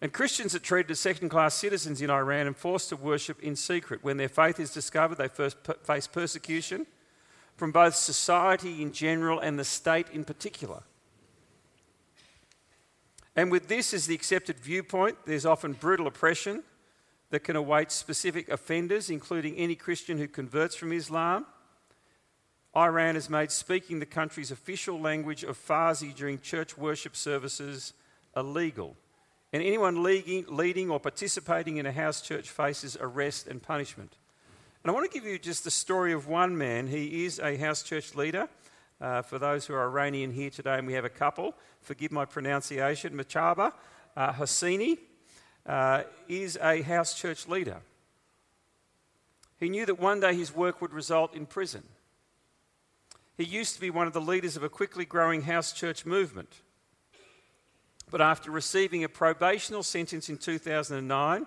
And 0.00 0.12
Christians 0.12 0.54
are 0.54 0.60
treated 0.60 0.92
as 0.92 1.00
second 1.00 1.30
class 1.30 1.54
citizens 1.54 2.00
in 2.00 2.10
Iran 2.10 2.46
and 2.46 2.56
forced 2.56 2.90
to 2.90 2.96
worship 2.96 3.42
in 3.42 3.56
secret. 3.56 4.04
When 4.04 4.16
their 4.16 4.28
faith 4.28 4.60
is 4.60 4.70
discovered, 4.70 5.18
they 5.18 5.28
first 5.28 5.56
face 5.82 6.06
persecution 6.06 6.86
from 7.56 7.72
both 7.72 7.96
society 7.96 8.80
in 8.80 8.92
general 8.92 9.40
and 9.40 9.58
the 9.58 9.64
state 9.64 10.06
in 10.12 10.24
particular. 10.24 10.82
And 13.38 13.52
with 13.52 13.68
this 13.68 13.94
as 13.94 14.08
the 14.08 14.16
accepted 14.16 14.58
viewpoint, 14.58 15.16
there's 15.24 15.46
often 15.46 15.72
brutal 15.72 16.08
oppression 16.08 16.64
that 17.30 17.44
can 17.44 17.54
await 17.54 17.92
specific 17.92 18.48
offenders, 18.48 19.10
including 19.10 19.54
any 19.54 19.76
Christian 19.76 20.18
who 20.18 20.26
converts 20.26 20.74
from 20.74 20.92
Islam 20.92 21.46
Iran 22.76 23.14
has 23.14 23.30
made 23.30 23.52
speaking 23.52 24.00
the 24.00 24.06
country's 24.06 24.50
official 24.50 25.00
language 25.00 25.44
of 25.44 25.56
Farsi 25.56 26.12
during 26.12 26.40
church 26.40 26.76
worship 26.76 27.14
services 27.14 27.92
illegal. 28.36 28.96
And 29.52 29.62
anyone 29.62 30.02
leading 30.02 30.90
or 30.90 30.98
participating 30.98 31.76
in 31.76 31.86
a 31.86 31.92
house 31.92 32.20
church 32.20 32.50
faces 32.50 32.96
arrest 33.00 33.46
and 33.46 33.62
punishment. 33.62 34.16
And 34.82 34.90
I 34.90 34.94
want 34.94 35.08
to 35.08 35.16
give 35.16 35.28
you 35.28 35.38
just 35.38 35.62
the 35.62 35.70
story 35.70 36.12
of 36.12 36.26
one 36.26 36.58
man. 36.58 36.88
He 36.88 37.24
is 37.24 37.38
a 37.38 37.56
house 37.56 37.84
church 37.84 38.16
leader. 38.16 38.48
Uh, 39.00 39.22
for 39.22 39.38
those 39.38 39.66
who 39.66 39.74
are 39.74 39.84
Iranian 39.84 40.32
here 40.32 40.50
today, 40.50 40.78
and 40.78 40.86
we 40.86 40.94
have 40.94 41.04
a 41.04 41.10
couple, 41.10 41.54
forgive 41.80 42.10
my 42.10 42.24
pronunciation, 42.24 43.16
Machaba 43.16 43.72
uh, 44.16 44.32
Hosseini 44.32 44.98
uh, 45.66 46.02
is 46.26 46.58
a 46.60 46.82
house 46.82 47.14
church 47.14 47.46
leader. 47.46 47.80
He 49.58 49.68
knew 49.68 49.86
that 49.86 50.00
one 50.00 50.20
day 50.20 50.34
his 50.34 50.54
work 50.54 50.80
would 50.80 50.92
result 50.92 51.34
in 51.34 51.46
prison. 51.46 51.84
He 53.36 53.44
used 53.44 53.74
to 53.76 53.80
be 53.80 53.90
one 53.90 54.08
of 54.08 54.12
the 54.12 54.20
leaders 54.20 54.56
of 54.56 54.64
a 54.64 54.68
quickly 54.68 55.04
growing 55.04 55.42
house 55.42 55.72
church 55.72 56.04
movement. 56.04 56.60
But 58.10 58.20
after 58.20 58.50
receiving 58.50 59.04
a 59.04 59.08
probational 59.08 59.84
sentence 59.84 60.28
in 60.28 60.38
2009, 60.38 61.46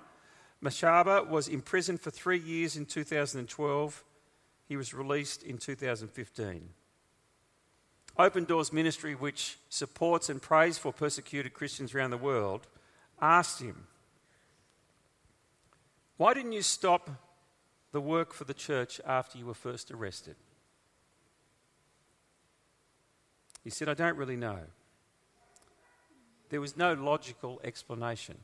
Mashaba 0.63 1.27
was 1.27 1.47
imprisoned 1.47 1.99
for 1.99 2.11
three 2.11 2.39
years 2.39 2.77
in 2.77 2.85
2012. 2.85 4.03
He 4.69 4.77
was 4.77 4.93
released 4.93 5.43
in 5.43 5.57
2015. 5.57 6.69
Open 8.17 8.43
Doors 8.43 8.73
Ministry, 8.73 9.15
which 9.15 9.57
supports 9.69 10.29
and 10.29 10.41
prays 10.41 10.77
for 10.77 10.91
persecuted 10.91 11.53
Christians 11.53 11.95
around 11.95 12.11
the 12.11 12.17
world, 12.17 12.67
asked 13.21 13.61
him, 13.61 13.87
Why 16.17 16.33
didn't 16.33 16.51
you 16.51 16.61
stop 16.61 17.09
the 17.91 18.01
work 18.01 18.33
for 18.33 18.43
the 18.43 18.53
church 18.53 18.99
after 19.05 19.37
you 19.37 19.45
were 19.45 19.53
first 19.53 19.91
arrested? 19.91 20.35
He 23.63 23.69
said, 23.69 23.87
I 23.87 23.93
don't 23.93 24.17
really 24.17 24.35
know. 24.35 24.59
There 26.49 26.61
was 26.61 26.75
no 26.75 26.93
logical 26.93 27.61
explanation. 27.63 28.37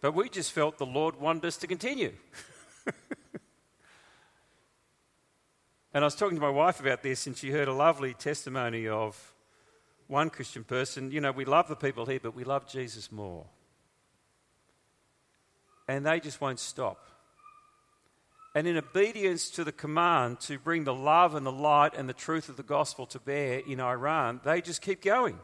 But 0.00 0.14
we 0.14 0.28
just 0.28 0.52
felt 0.52 0.78
the 0.78 0.86
Lord 0.86 1.18
wanted 1.18 1.44
us 1.46 1.56
to 1.58 1.66
continue. 1.66 2.12
and 5.96 6.04
I 6.04 6.08
was 6.08 6.14
talking 6.14 6.36
to 6.36 6.42
my 6.42 6.50
wife 6.50 6.78
about 6.78 7.02
this, 7.02 7.26
and 7.26 7.34
she 7.34 7.50
heard 7.50 7.68
a 7.68 7.72
lovely 7.72 8.12
testimony 8.12 8.86
of 8.86 9.34
one 10.08 10.28
Christian 10.28 10.62
person. 10.62 11.10
You 11.10 11.22
know, 11.22 11.32
we 11.32 11.46
love 11.46 11.68
the 11.68 11.74
people 11.74 12.04
here, 12.04 12.20
but 12.22 12.36
we 12.36 12.44
love 12.44 12.68
Jesus 12.68 13.10
more. 13.10 13.46
And 15.88 16.04
they 16.04 16.20
just 16.20 16.38
won't 16.38 16.60
stop. 16.60 17.08
And 18.54 18.66
in 18.66 18.76
obedience 18.76 19.48
to 19.52 19.64
the 19.64 19.72
command 19.72 20.40
to 20.40 20.58
bring 20.58 20.84
the 20.84 20.92
love 20.92 21.34
and 21.34 21.46
the 21.46 21.50
light 21.50 21.94
and 21.96 22.06
the 22.06 22.12
truth 22.12 22.50
of 22.50 22.58
the 22.58 22.62
gospel 22.62 23.06
to 23.06 23.18
bear 23.18 23.62
in 23.66 23.80
Iran, 23.80 24.42
they 24.44 24.60
just 24.60 24.82
keep 24.82 25.00
going. 25.00 25.38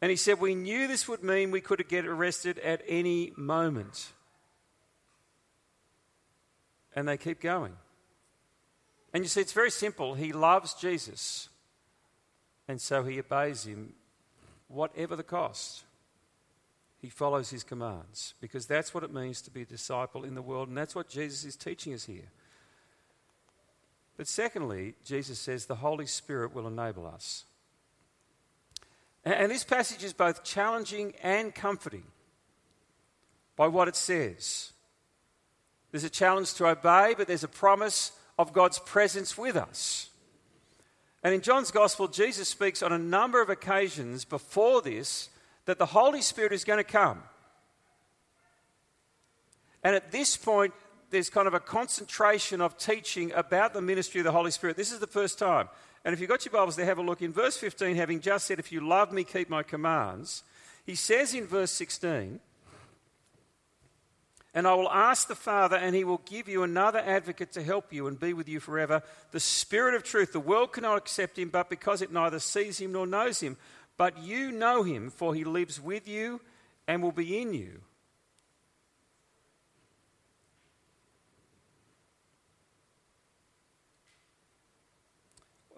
And 0.00 0.12
he 0.12 0.16
said, 0.16 0.38
We 0.38 0.54
knew 0.54 0.86
this 0.86 1.08
would 1.08 1.24
mean 1.24 1.50
we 1.50 1.60
could 1.60 1.88
get 1.88 2.06
arrested 2.06 2.60
at 2.60 2.82
any 2.86 3.32
moment. 3.36 4.12
And 6.94 7.08
they 7.08 7.16
keep 7.16 7.40
going. 7.40 7.72
And 9.12 9.24
you 9.24 9.28
see, 9.28 9.40
it's 9.40 9.52
very 9.52 9.70
simple. 9.70 10.14
He 10.14 10.32
loves 10.32 10.74
Jesus. 10.74 11.48
And 12.68 12.80
so 12.80 13.04
he 13.04 13.18
obeys 13.18 13.64
him, 13.64 13.94
whatever 14.68 15.16
the 15.16 15.22
cost. 15.22 15.84
He 17.00 17.08
follows 17.08 17.50
his 17.50 17.64
commands 17.64 18.34
because 18.40 18.66
that's 18.66 18.94
what 18.94 19.02
it 19.02 19.12
means 19.12 19.42
to 19.42 19.50
be 19.50 19.62
a 19.62 19.66
disciple 19.66 20.22
in 20.22 20.36
the 20.36 20.42
world, 20.42 20.68
and 20.68 20.78
that's 20.78 20.94
what 20.94 21.08
Jesus 21.08 21.44
is 21.44 21.56
teaching 21.56 21.92
us 21.92 22.04
here. 22.04 22.30
But 24.16 24.28
secondly, 24.28 24.94
Jesus 25.04 25.40
says 25.40 25.66
the 25.66 25.74
Holy 25.74 26.06
Spirit 26.06 26.54
will 26.54 26.68
enable 26.68 27.06
us. 27.06 27.44
And 29.24 29.50
this 29.50 29.64
passage 29.64 30.04
is 30.04 30.12
both 30.12 30.44
challenging 30.44 31.14
and 31.22 31.54
comforting 31.54 32.04
by 33.56 33.66
what 33.66 33.88
it 33.88 33.96
says. 33.96 34.72
There's 35.90 36.04
a 36.04 36.10
challenge 36.10 36.54
to 36.54 36.68
obey, 36.68 37.14
but 37.16 37.26
there's 37.26 37.44
a 37.44 37.48
promise 37.48 38.12
of 38.42 38.52
God's 38.52 38.78
presence 38.78 39.38
with 39.38 39.56
us. 39.56 40.10
And 41.22 41.32
in 41.32 41.40
John's 41.40 41.70
Gospel, 41.70 42.08
Jesus 42.08 42.48
speaks 42.48 42.82
on 42.82 42.92
a 42.92 42.98
number 42.98 43.40
of 43.40 43.48
occasions 43.48 44.24
before 44.24 44.82
this 44.82 45.28
that 45.64 45.78
the 45.78 45.86
Holy 45.86 46.20
Spirit 46.20 46.52
is 46.52 46.64
going 46.64 46.78
to 46.78 46.84
come. 46.84 47.22
And 49.84 49.94
at 49.94 50.10
this 50.10 50.36
point, 50.36 50.74
there's 51.10 51.30
kind 51.30 51.46
of 51.46 51.54
a 51.54 51.60
concentration 51.60 52.60
of 52.60 52.76
teaching 52.76 53.32
about 53.32 53.74
the 53.74 53.80
ministry 53.80 54.20
of 54.20 54.24
the 54.24 54.32
Holy 54.32 54.50
Spirit. 54.50 54.76
This 54.76 54.92
is 54.92 54.98
the 54.98 55.06
first 55.06 55.38
time. 55.38 55.68
And 56.04 56.12
if 56.12 56.20
you've 56.20 56.28
got 56.30 56.44
your 56.44 56.52
Bibles 56.52 56.74
there, 56.74 56.86
have 56.86 56.98
a 56.98 57.02
look. 57.02 57.22
In 57.22 57.32
verse 57.32 57.56
15, 57.56 57.94
having 57.94 58.20
just 58.20 58.46
said, 58.46 58.58
If 58.58 58.72
you 58.72 58.86
love 58.86 59.12
me, 59.12 59.22
keep 59.22 59.48
my 59.48 59.62
commands, 59.62 60.42
he 60.84 60.96
says 60.96 61.34
in 61.34 61.46
verse 61.46 61.70
16, 61.70 62.40
And 64.54 64.66
I 64.66 64.74
will 64.74 64.90
ask 64.90 65.28
the 65.28 65.34
Father, 65.34 65.76
and 65.76 65.94
he 65.96 66.04
will 66.04 66.20
give 66.26 66.46
you 66.46 66.62
another 66.62 66.98
advocate 66.98 67.52
to 67.52 67.62
help 67.62 67.92
you 67.92 68.06
and 68.06 68.20
be 68.20 68.34
with 68.34 68.48
you 68.48 68.60
forever, 68.60 69.02
the 69.30 69.40
Spirit 69.40 69.94
of 69.94 70.02
truth. 70.02 70.32
The 70.32 70.40
world 70.40 70.72
cannot 70.72 70.98
accept 70.98 71.38
him, 71.38 71.48
but 71.48 71.70
because 71.70 72.02
it 72.02 72.12
neither 72.12 72.38
sees 72.38 72.78
him 72.78 72.92
nor 72.92 73.06
knows 73.06 73.40
him. 73.40 73.56
But 73.96 74.18
you 74.18 74.52
know 74.52 74.82
him, 74.82 75.10
for 75.10 75.34
he 75.34 75.44
lives 75.44 75.80
with 75.80 76.06
you 76.06 76.40
and 76.86 77.02
will 77.02 77.12
be 77.12 77.40
in 77.40 77.54
you. 77.54 77.80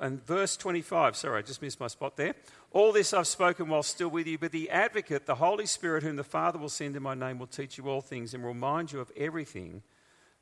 And 0.01 0.25
verse 0.27 0.57
25, 0.57 1.17
sorry, 1.17 1.39
I 1.39 1.43
just 1.43 1.63
missed 1.63 1.79
my 1.79 1.87
spot 1.87 2.17
there. 2.17 2.35
All 2.75 2.91
this 2.91 3.15
I've 3.15 3.29
spoken 3.29 3.69
while 3.69 3.85
still 3.85 4.09
with 4.09 4.27
you, 4.27 4.37
but 4.37 4.51
the 4.51 4.69
advocate, 4.69 5.27
the 5.27 5.37
Holy 5.37 5.65
Spirit, 5.65 6.03
whom 6.03 6.17
the 6.17 6.25
Father 6.25 6.59
will 6.59 6.69
send 6.69 6.97
in 6.97 7.05
my 7.05 7.15
name, 7.15 7.39
will 7.39 7.47
teach 7.47 7.79
you 7.79 7.89
all 7.89 8.01
things 8.01 8.35
and 8.35 8.45
remind 8.45 8.91
you 8.91 8.99
of 8.99 9.13
everything 9.17 9.85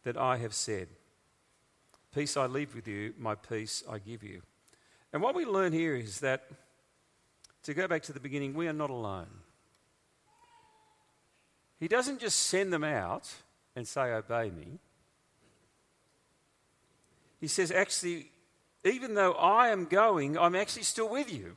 that 0.05 0.17
I 0.17 0.39
have 0.39 0.55
said. 0.55 0.89
Peace 2.15 2.35
I 2.39 2.47
leave 2.47 2.75
with 2.75 2.89
you, 2.89 3.13
my 3.19 3.35
peace 3.35 3.85
I 3.89 3.99
give 3.99 4.23
you. 4.23 4.41
And 5.13 5.23
what 5.23 5.35
we 5.35 5.45
learn 5.45 5.75
here 5.75 5.95
is 5.95 6.21
that 6.21 6.45
to 7.65 7.75
go 7.75 7.87
back 7.87 8.03
to 8.05 8.15
the 8.15 8.21
beginning, 8.21 8.55
we 8.55 8.67
are 8.67 8.73
not 8.73 8.89
alone. 8.89 9.29
He 11.79 11.87
doesn't 11.87 12.19
just 12.19 12.39
send 12.39 12.73
them 12.73 12.83
out 12.83 13.31
and 13.77 13.87
say, 13.87 14.11
Obey 14.11 14.49
me. 14.49 14.79
He 17.43 17.47
says, 17.47 17.71
Actually, 17.71 18.31
even 18.85 19.13
though 19.13 19.35
I 19.35 19.69
am 19.69 19.85
going, 19.85 20.39
I'm 20.39 20.57
actually 20.57 20.85
still 20.85 21.11
with 21.11 21.31
you. 21.31 21.57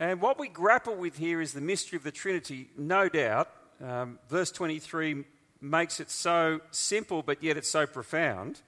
And 0.00 0.22
what 0.22 0.38
we 0.38 0.48
grapple 0.48 0.96
with 0.96 1.18
here 1.18 1.42
is 1.42 1.52
the 1.52 1.60
mystery 1.60 1.98
of 1.98 2.02
the 2.02 2.10
Trinity, 2.10 2.70
no 2.76 3.10
doubt. 3.10 3.50
Um, 3.84 4.18
verse 4.30 4.50
23 4.50 5.24
makes 5.60 6.00
it 6.00 6.10
so 6.10 6.62
simple, 6.70 7.22
but 7.22 7.42
yet 7.42 7.58
it's 7.58 7.68
so 7.68 7.86
profound. 7.86 8.62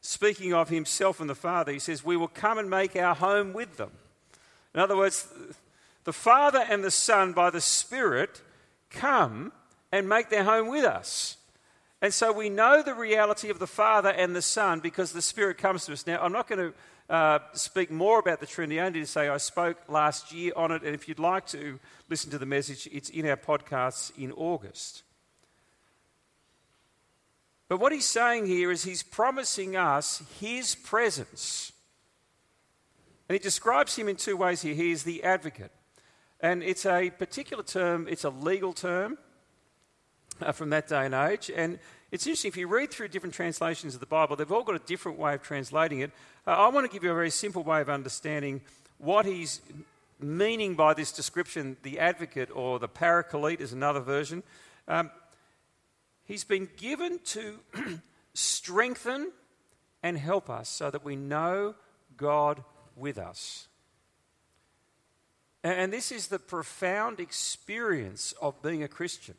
Speaking 0.00 0.54
of 0.54 0.68
himself 0.68 1.18
and 1.18 1.28
the 1.28 1.34
Father, 1.34 1.72
he 1.72 1.80
says, 1.80 2.04
We 2.04 2.16
will 2.16 2.28
come 2.28 2.56
and 2.56 2.70
make 2.70 2.94
our 2.94 3.16
home 3.16 3.52
with 3.52 3.78
them. 3.78 3.90
In 4.72 4.78
other 4.80 4.96
words, 4.96 5.26
the 6.04 6.12
Father 6.12 6.64
and 6.70 6.84
the 6.84 6.92
Son, 6.92 7.32
by 7.32 7.50
the 7.50 7.60
Spirit, 7.60 8.40
come 8.90 9.52
and 9.90 10.08
make 10.08 10.30
their 10.30 10.44
home 10.44 10.68
with 10.68 10.84
us. 10.84 11.36
And 12.00 12.14
so 12.14 12.32
we 12.32 12.48
know 12.48 12.80
the 12.80 12.94
reality 12.94 13.50
of 13.50 13.58
the 13.58 13.66
Father 13.66 14.10
and 14.10 14.36
the 14.36 14.40
Son 14.40 14.78
because 14.78 15.12
the 15.12 15.20
Spirit 15.20 15.58
comes 15.58 15.84
to 15.86 15.92
us. 15.92 16.06
Now, 16.06 16.22
I'm 16.22 16.32
not 16.32 16.48
going 16.48 16.70
to 16.70 16.74
uh, 17.10 17.40
speak 17.54 17.90
more 17.90 18.20
about 18.20 18.38
the 18.38 18.46
Trinity, 18.46 18.80
only 18.80 19.00
to 19.00 19.06
say 19.06 19.28
I 19.28 19.38
spoke 19.38 19.76
last 19.88 20.32
year 20.32 20.52
on 20.54 20.70
it. 20.70 20.82
And 20.82 20.94
if 20.94 21.08
you'd 21.08 21.18
like 21.18 21.46
to 21.48 21.80
listen 22.08 22.30
to 22.30 22.38
the 22.38 22.46
message, 22.46 22.88
it's 22.92 23.10
in 23.10 23.26
our 23.28 23.36
podcasts 23.36 24.16
in 24.16 24.30
August. 24.32 25.02
But 27.68 27.80
what 27.80 27.92
he's 27.92 28.06
saying 28.06 28.46
here 28.46 28.70
is 28.70 28.84
he's 28.84 29.02
promising 29.02 29.76
us 29.76 30.22
his 30.40 30.76
presence. 30.76 31.72
And 33.28 33.34
he 33.34 33.40
describes 33.40 33.96
him 33.96 34.08
in 34.08 34.16
two 34.16 34.36
ways 34.36 34.62
here. 34.62 34.74
He 34.74 34.92
is 34.92 35.02
the 35.02 35.22
advocate. 35.24 35.72
And 36.40 36.62
it's 36.62 36.86
a 36.86 37.10
particular 37.10 37.62
term, 37.62 38.06
it's 38.08 38.24
a 38.24 38.30
legal 38.30 38.72
term 38.72 39.18
uh, 40.40 40.52
from 40.52 40.70
that 40.70 40.88
day 40.88 41.06
and 41.06 41.14
age. 41.14 41.50
And 41.54 41.78
it's 42.10 42.26
interesting, 42.26 42.48
if 42.48 42.56
you 42.56 42.66
read 42.66 42.90
through 42.90 43.08
different 43.08 43.34
translations 43.34 43.94
of 43.94 44.00
the 44.00 44.06
Bible, 44.06 44.34
they've 44.34 44.50
all 44.50 44.64
got 44.64 44.74
a 44.74 44.80
different 44.80 45.18
way 45.18 45.34
of 45.34 45.42
translating 45.42 46.00
it. 46.00 46.10
Uh, 46.46 46.52
I 46.52 46.68
want 46.68 46.86
to 46.86 46.92
give 46.92 47.04
you 47.04 47.10
a 47.10 47.14
very 47.14 47.30
simple 47.30 47.62
way 47.62 47.80
of 47.80 47.90
understanding 47.90 48.62
what 48.98 49.26
he's 49.26 49.60
meaning 50.18 50.74
by 50.74 50.94
this 50.94 51.12
description 51.12 51.76
the 51.82 51.98
advocate 51.98 52.50
or 52.54 52.78
the 52.78 52.88
paraclete 52.88 53.60
is 53.60 53.72
another 53.72 54.00
version. 54.00 54.42
Um, 54.88 55.10
he's 56.24 56.44
been 56.44 56.68
given 56.76 57.18
to 57.26 57.58
strengthen 58.34 59.32
and 60.02 60.16
help 60.16 60.48
us 60.48 60.68
so 60.68 60.90
that 60.90 61.04
we 61.04 61.14
know 61.14 61.74
God 62.16 62.64
with 62.96 63.18
us. 63.18 63.68
And 65.62 65.92
this 65.92 66.10
is 66.10 66.28
the 66.28 66.38
profound 66.38 67.20
experience 67.20 68.32
of 68.40 68.62
being 68.62 68.82
a 68.82 68.88
Christian. 68.88 69.34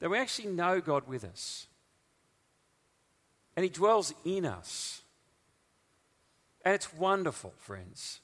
That 0.00 0.10
we 0.10 0.18
actually 0.18 0.48
know 0.48 0.80
God 0.80 1.06
with 1.06 1.22
us. 1.22 1.68
And 3.56 3.64
He 3.64 3.70
dwells 3.70 4.14
in 4.24 4.44
us. 4.44 5.02
And 6.64 6.74
it's 6.74 6.92
wonderful, 6.94 7.52
friends. 7.58 8.20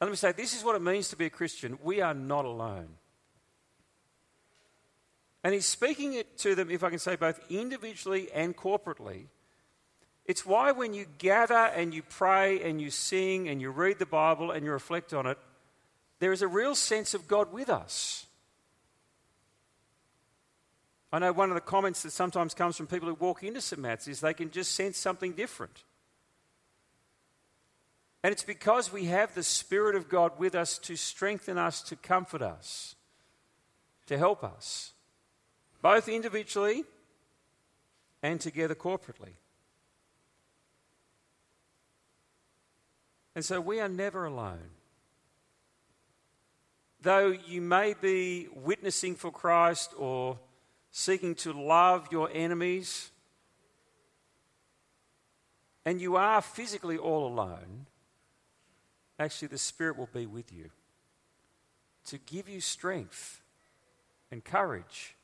And 0.00 0.08
let 0.08 0.12
me 0.12 0.16
say, 0.16 0.32
this 0.32 0.56
is 0.56 0.64
what 0.64 0.76
it 0.76 0.82
means 0.82 1.08
to 1.08 1.16
be 1.16 1.26
a 1.26 1.30
Christian. 1.30 1.78
We 1.82 2.00
are 2.00 2.14
not 2.14 2.44
alone. 2.44 2.88
And 5.42 5.54
He's 5.54 5.66
speaking 5.66 6.14
it 6.14 6.38
to 6.38 6.54
them, 6.54 6.70
if 6.70 6.82
I 6.82 6.90
can 6.90 6.98
say, 6.98 7.16
both 7.16 7.40
individually 7.50 8.28
and 8.32 8.56
corporately 8.56 9.26
it's 10.24 10.46
why 10.46 10.72
when 10.72 10.94
you 10.94 11.06
gather 11.18 11.54
and 11.54 11.92
you 11.92 12.02
pray 12.02 12.62
and 12.62 12.80
you 12.80 12.90
sing 12.90 13.48
and 13.48 13.60
you 13.60 13.70
read 13.70 13.98
the 13.98 14.06
Bible 14.06 14.50
and 14.50 14.64
you 14.64 14.72
reflect 14.72 15.12
on 15.12 15.26
it, 15.26 15.38
there 16.18 16.32
is 16.32 16.40
a 16.40 16.48
real 16.48 16.74
sense 16.74 17.12
of 17.12 17.28
God 17.28 17.52
with 17.52 17.68
us. 17.68 18.26
I 21.14 21.20
know 21.20 21.30
one 21.30 21.48
of 21.48 21.54
the 21.54 21.60
comments 21.60 22.02
that 22.02 22.10
sometimes 22.10 22.54
comes 22.54 22.76
from 22.76 22.88
people 22.88 23.08
who 23.08 23.14
walk 23.14 23.44
into 23.44 23.60
St. 23.60 23.80
Matt's 23.80 24.08
is 24.08 24.20
they 24.20 24.34
can 24.34 24.50
just 24.50 24.72
sense 24.72 24.98
something 24.98 25.30
different. 25.30 25.84
And 28.24 28.32
it's 28.32 28.42
because 28.42 28.92
we 28.92 29.04
have 29.04 29.32
the 29.32 29.44
Spirit 29.44 29.94
of 29.94 30.08
God 30.08 30.32
with 30.40 30.56
us 30.56 30.76
to 30.78 30.96
strengthen 30.96 31.56
us, 31.56 31.82
to 31.82 31.94
comfort 31.94 32.42
us, 32.42 32.96
to 34.06 34.18
help 34.18 34.42
us, 34.42 34.92
both 35.82 36.08
individually 36.08 36.82
and 38.20 38.40
together 38.40 38.74
corporately. 38.74 39.34
And 43.36 43.44
so 43.44 43.60
we 43.60 43.78
are 43.78 43.88
never 43.88 44.24
alone. 44.24 44.70
Though 47.02 47.28
you 47.28 47.60
may 47.60 47.94
be 47.94 48.48
witnessing 48.52 49.14
for 49.14 49.30
Christ 49.30 49.92
or 49.96 50.40
seeking 50.96 51.34
to 51.34 51.52
love 51.52 52.06
your 52.12 52.30
enemies, 52.32 53.10
and 55.84 56.00
you 56.00 56.14
are 56.14 56.40
physically 56.40 56.96
all 56.96 57.26
alone, 57.26 57.86
actually 59.18 59.48
the 59.48 59.58
Spirit 59.58 59.98
will 59.98 60.08
be 60.14 60.24
with 60.24 60.52
you 60.52 60.70
to 62.06 62.16
give 62.18 62.48
you 62.48 62.60
strength 62.60 63.42
and 64.30 64.44
courage 64.44 65.16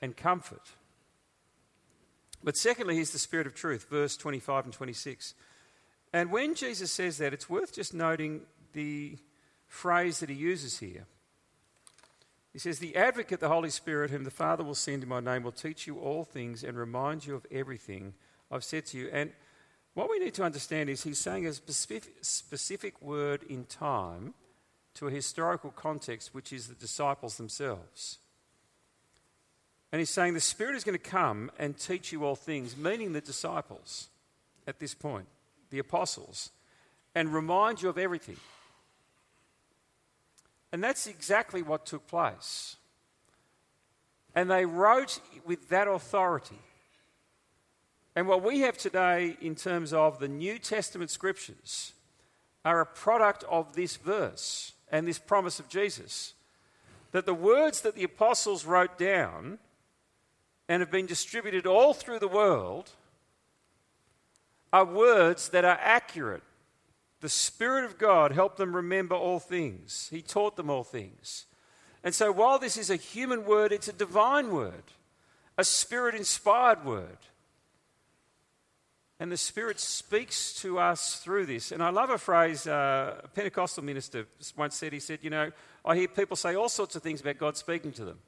and 0.00 0.16
comfort. 0.16 0.70
But 2.42 2.56
secondly, 2.56 2.96
he's 2.96 3.10
the 3.10 3.18
Spirit 3.18 3.46
of 3.46 3.54
truth, 3.54 3.88
verse 3.90 4.16
25 4.16 4.64
and 4.64 4.72
26. 4.72 5.34
And 6.14 6.32
when 6.32 6.54
Jesus 6.54 6.90
says 6.90 7.18
that, 7.18 7.34
it's 7.34 7.50
worth 7.50 7.74
just 7.74 7.92
noting 7.92 8.40
the 8.72 9.18
phrase 9.66 10.20
that 10.20 10.30
he 10.30 10.34
uses 10.34 10.78
here. 10.78 11.04
He 12.52 12.58
says, 12.58 12.78
The 12.78 12.96
advocate, 12.96 13.40
the 13.40 13.48
Holy 13.48 13.70
Spirit, 13.70 14.10
whom 14.10 14.24
the 14.24 14.30
Father 14.30 14.64
will 14.64 14.74
send 14.74 15.02
in 15.02 15.08
my 15.08 15.20
name, 15.20 15.42
will 15.42 15.52
teach 15.52 15.86
you 15.86 15.98
all 15.98 16.24
things 16.24 16.64
and 16.64 16.76
remind 16.76 17.26
you 17.26 17.34
of 17.34 17.46
everything 17.50 18.14
I've 18.50 18.64
said 18.64 18.86
to 18.86 18.98
you. 18.98 19.08
And 19.12 19.32
what 19.94 20.10
we 20.10 20.18
need 20.18 20.34
to 20.34 20.44
understand 20.44 20.88
is 20.88 21.02
he's 21.02 21.18
saying 21.18 21.46
a 21.46 21.52
specific, 21.52 23.02
word 23.02 23.42
in 23.44 23.64
time 23.64 24.34
to 24.94 25.06
a 25.06 25.10
historical 25.10 25.70
context, 25.70 26.34
which 26.34 26.52
is 26.52 26.68
the 26.68 26.74
disciples 26.74 27.36
themselves. 27.36 28.18
And 29.92 29.98
he's 29.98 30.10
saying 30.10 30.34
the 30.34 30.40
Spirit 30.40 30.76
is 30.76 30.84
going 30.84 30.98
to 30.98 31.10
come 31.10 31.50
and 31.58 31.76
teach 31.78 32.12
you 32.12 32.24
all 32.24 32.36
things, 32.36 32.76
meaning 32.76 33.12
the 33.12 33.20
disciples 33.20 34.08
at 34.66 34.78
this 34.78 34.94
point, 34.94 35.26
the 35.70 35.80
apostles, 35.80 36.50
and 37.14 37.32
remind 37.32 37.82
you 37.82 37.88
of 37.88 37.98
everything. 37.98 38.36
And 40.72 40.82
that's 40.82 41.06
exactly 41.06 41.62
what 41.62 41.86
took 41.86 42.06
place. 42.06 42.76
And 44.34 44.50
they 44.50 44.64
wrote 44.64 45.20
with 45.44 45.68
that 45.70 45.88
authority. 45.88 46.60
And 48.14 48.28
what 48.28 48.42
we 48.42 48.60
have 48.60 48.78
today 48.78 49.36
in 49.40 49.54
terms 49.54 49.92
of 49.92 50.18
the 50.18 50.28
New 50.28 50.58
Testament 50.58 51.10
scriptures 51.10 51.92
are 52.64 52.80
a 52.80 52.86
product 52.86 53.44
of 53.44 53.74
this 53.74 53.96
verse 53.96 54.72
and 54.90 55.06
this 55.06 55.18
promise 55.18 55.58
of 55.58 55.68
Jesus. 55.68 56.34
That 57.12 57.26
the 57.26 57.34
words 57.34 57.80
that 57.80 57.96
the 57.96 58.04
apostles 58.04 58.64
wrote 58.64 58.98
down 58.98 59.58
and 60.68 60.80
have 60.80 60.90
been 60.90 61.06
distributed 61.06 61.66
all 61.66 61.94
through 61.94 62.20
the 62.20 62.28
world 62.28 62.90
are 64.72 64.84
words 64.84 65.48
that 65.48 65.64
are 65.64 65.78
accurate 65.80 66.44
the 67.20 67.28
Spirit 67.28 67.84
of 67.84 67.98
God 67.98 68.32
helped 68.32 68.56
them 68.56 68.74
remember 68.74 69.14
all 69.14 69.38
things, 69.38 70.08
He 70.10 70.22
taught 70.22 70.56
them 70.56 70.70
all 70.70 70.84
things. 70.84 71.46
And 72.02 72.14
so, 72.14 72.32
while 72.32 72.58
this 72.58 72.76
is 72.76 72.90
a 72.90 72.96
human 72.96 73.44
word, 73.44 73.72
it's 73.72 73.88
a 73.88 73.92
divine 73.92 74.50
word, 74.50 74.84
a 75.58 75.64
Spirit 75.64 76.14
inspired 76.14 76.84
word. 76.84 77.18
And 79.18 79.30
the 79.30 79.36
Spirit 79.36 79.78
speaks 79.78 80.54
to 80.62 80.78
us 80.78 81.16
through 81.16 81.44
this. 81.44 81.72
And 81.72 81.82
I 81.82 81.90
love 81.90 82.08
a 82.08 82.16
phrase 82.16 82.66
uh, 82.66 83.20
a 83.22 83.28
Pentecostal 83.28 83.84
minister 83.84 84.26
once 84.56 84.76
said. 84.76 84.94
He 84.94 85.00
said, 85.00 85.18
You 85.20 85.28
know, 85.28 85.52
I 85.84 85.94
hear 85.94 86.08
people 86.08 86.36
say 86.36 86.54
all 86.54 86.70
sorts 86.70 86.96
of 86.96 87.02
things 87.02 87.20
about 87.20 87.36
God 87.36 87.58
speaking 87.58 87.92
to 87.92 88.04
them. 88.06 88.18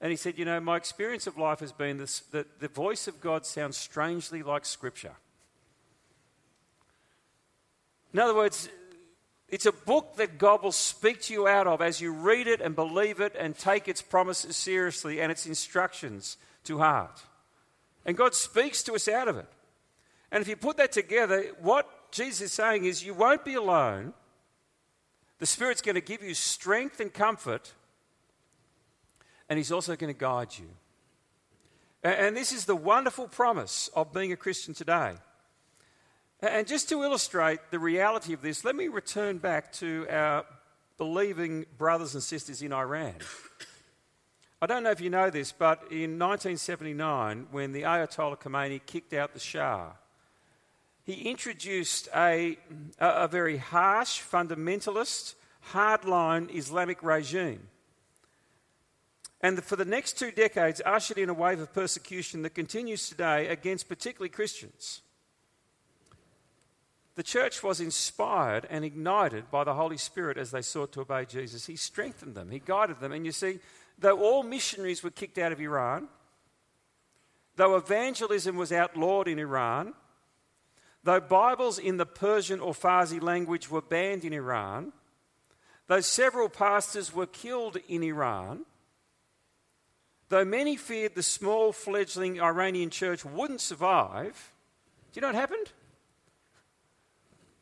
And 0.00 0.10
he 0.10 0.16
said, 0.16 0.38
You 0.38 0.46
know, 0.46 0.58
my 0.58 0.78
experience 0.78 1.26
of 1.26 1.36
life 1.36 1.60
has 1.60 1.72
been 1.72 1.98
this, 1.98 2.20
that 2.32 2.58
the 2.58 2.68
voice 2.68 3.06
of 3.06 3.20
God 3.20 3.44
sounds 3.44 3.76
strangely 3.76 4.42
like 4.42 4.64
Scripture. 4.64 5.12
In 8.12 8.18
other 8.18 8.34
words, 8.34 8.68
it's 9.48 9.66
a 9.66 9.72
book 9.72 10.16
that 10.16 10.38
God 10.38 10.62
will 10.62 10.72
speak 10.72 11.20
to 11.22 11.32
you 11.32 11.48
out 11.48 11.66
of 11.66 11.82
as 11.82 12.00
you 12.00 12.12
read 12.12 12.46
it 12.46 12.60
and 12.60 12.74
believe 12.74 13.20
it 13.20 13.34
and 13.38 13.56
take 13.56 13.88
its 13.88 14.02
promises 14.02 14.56
seriously 14.56 15.20
and 15.20 15.32
its 15.32 15.46
instructions 15.46 16.36
to 16.64 16.78
heart. 16.78 17.22
And 18.06 18.16
God 18.16 18.34
speaks 18.34 18.82
to 18.84 18.94
us 18.94 19.08
out 19.08 19.28
of 19.28 19.36
it. 19.36 19.48
And 20.30 20.40
if 20.40 20.48
you 20.48 20.56
put 20.56 20.76
that 20.76 20.92
together, 20.92 21.44
what 21.60 21.88
Jesus 22.12 22.40
is 22.42 22.52
saying 22.52 22.84
is 22.84 23.04
you 23.04 23.14
won't 23.14 23.44
be 23.44 23.54
alone. 23.54 24.12
The 25.38 25.46
Spirit's 25.46 25.80
going 25.80 25.96
to 25.96 26.00
give 26.00 26.22
you 26.22 26.34
strength 26.34 27.00
and 27.00 27.12
comfort, 27.12 27.72
and 29.48 29.56
He's 29.56 29.72
also 29.72 29.96
going 29.96 30.12
to 30.12 30.18
guide 30.18 30.50
you. 30.58 30.68
And 32.02 32.36
this 32.36 32.52
is 32.52 32.64
the 32.64 32.76
wonderful 32.76 33.28
promise 33.28 33.90
of 33.94 34.12
being 34.12 34.32
a 34.32 34.36
Christian 34.36 34.74
today. 34.74 35.14
And 36.42 36.66
just 36.66 36.88
to 36.88 37.02
illustrate 37.02 37.60
the 37.70 37.78
reality 37.78 38.32
of 38.32 38.40
this, 38.40 38.64
let 38.64 38.74
me 38.74 38.88
return 38.88 39.36
back 39.36 39.72
to 39.74 40.06
our 40.08 40.46
believing 40.96 41.66
brothers 41.76 42.14
and 42.14 42.22
sisters 42.22 42.62
in 42.62 42.72
Iran. 42.72 43.16
I 44.62 44.66
don't 44.66 44.82
know 44.82 44.90
if 44.90 45.00
you 45.02 45.10
know 45.10 45.28
this, 45.28 45.52
but 45.52 45.80
in 45.90 46.18
1979, 46.18 47.48
when 47.50 47.72
the 47.72 47.82
Ayatollah 47.82 48.40
Khomeini 48.40 48.80
kicked 48.84 49.12
out 49.12 49.34
the 49.34 49.40
Shah, 49.40 49.92
he 51.02 51.28
introduced 51.28 52.08
a, 52.14 52.58
a, 52.98 53.28
very 53.28 53.58
harsh, 53.58 54.22
fundamentalist, 54.22 55.34
hardline 55.72 56.54
Islamic 56.54 57.02
regime. 57.02 57.68
And 59.42 59.62
for 59.62 59.76
the 59.76 59.84
next 59.84 60.18
two 60.18 60.30
decades, 60.30 60.80
ushered 60.86 61.18
in 61.18 61.28
a 61.28 61.34
wave 61.34 61.60
of 61.60 61.72
persecution 61.72 62.42
that 62.42 62.54
continues 62.54 63.08
today 63.08 63.48
against 63.48 63.88
particularly 63.88 64.28
Christians. 64.28 65.02
The 67.20 67.24
church 67.24 67.62
was 67.62 67.82
inspired 67.82 68.66
and 68.70 68.82
ignited 68.82 69.50
by 69.50 69.64
the 69.64 69.74
Holy 69.74 69.98
Spirit 69.98 70.38
as 70.38 70.52
they 70.52 70.62
sought 70.62 70.92
to 70.92 71.02
obey 71.02 71.26
Jesus. 71.26 71.66
He 71.66 71.76
strengthened 71.76 72.34
them, 72.34 72.50
He 72.50 72.60
guided 72.60 72.98
them. 72.98 73.12
And 73.12 73.26
you 73.26 73.32
see, 73.32 73.58
though 73.98 74.18
all 74.20 74.42
missionaries 74.42 75.02
were 75.02 75.10
kicked 75.10 75.36
out 75.36 75.52
of 75.52 75.60
Iran, 75.60 76.08
though 77.56 77.76
evangelism 77.76 78.56
was 78.56 78.72
outlawed 78.72 79.28
in 79.28 79.38
Iran, 79.38 79.92
though 81.04 81.20
Bibles 81.20 81.78
in 81.78 81.98
the 81.98 82.06
Persian 82.06 82.58
or 82.58 82.72
Farsi 82.72 83.20
language 83.20 83.70
were 83.70 83.82
banned 83.82 84.24
in 84.24 84.32
Iran, 84.32 84.90
though 85.88 86.00
several 86.00 86.48
pastors 86.48 87.14
were 87.14 87.26
killed 87.26 87.76
in 87.86 88.02
Iran, 88.02 88.64
though 90.30 90.46
many 90.46 90.74
feared 90.74 91.14
the 91.14 91.22
small 91.22 91.72
fledgling 91.72 92.40
Iranian 92.40 92.88
church 92.88 93.26
wouldn't 93.26 93.60
survive, 93.60 94.52
do 95.12 95.18
you 95.18 95.20
know 95.20 95.28
what 95.28 95.34
happened? 95.34 95.70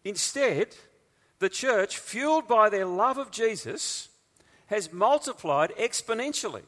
Instead, 0.04 0.76
the 1.38 1.48
church, 1.48 1.98
fueled 1.98 2.48
by 2.48 2.68
their 2.68 2.87
love 2.87 3.18
of 3.18 3.30
Jesus, 3.30 4.08
has 4.66 4.92
multiplied 4.92 5.72
exponentially. 5.78 6.64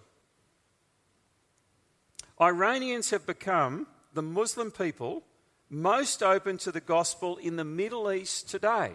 Iranians 2.40 3.10
have 3.10 3.26
become 3.26 3.86
the 4.14 4.22
Muslim 4.22 4.70
people 4.70 5.22
most 5.68 6.22
open 6.22 6.56
to 6.58 6.72
the 6.72 6.80
gospel 6.80 7.36
in 7.36 7.56
the 7.56 7.64
Middle 7.64 8.10
East 8.10 8.48
today. 8.48 8.92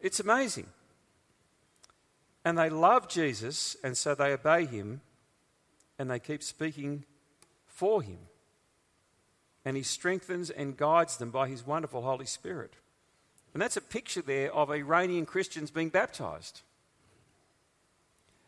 It's 0.00 0.20
amazing. 0.20 0.66
And 2.44 2.58
they 2.58 2.68
love 2.68 3.08
Jesus, 3.08 3.76
and 3.82 3.96
so 3.96 4.14
they 4.14 4.32
obey 4.32 4.66
him, 4.66 5.00
and 5.98 6.10
they 6.10 6.18
keep 6.18 6.42
speaking 6.42 7.04
for 7.66 8.02
him. 8.02 8.18
And 9.64 9.76
he 9.76 9.82
strengthens 9.82 10.50
and 10.50 10.76
guides 10.76 11.16
them 11.16 11.30
by 11.30 11.48
his 11.48 11.66
wonderful 11.66 12.02
Holy 12.02 12.26
Spirit. 12.26 12.74
And 13.54 13.62
that's 13.62 13.76
a 13.76 13.80
picture 13.80 14.20
there 14.20 14.52
of 14.52 14.70
Iranian 14.70 15.26
Christians 15.26 15.70
being 15.70 15.88
baptized. 15.88 16.62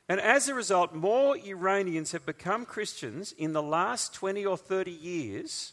And 0.08 0.20
as 0.20 0.48
a 0.48 0.54
result, 0.54 0.94
more 0.94 1.36
Iranians 1.36 2.12
have 2.12 2.26
become 2.26 2.66
Christians 2.66 3.32
in 3.32 3.52
the 3.52 3.62
last 3.62 4.14
20 4.14 4.44
or 4.44 4.56
30 4.56 4.90
years 4.90 5.72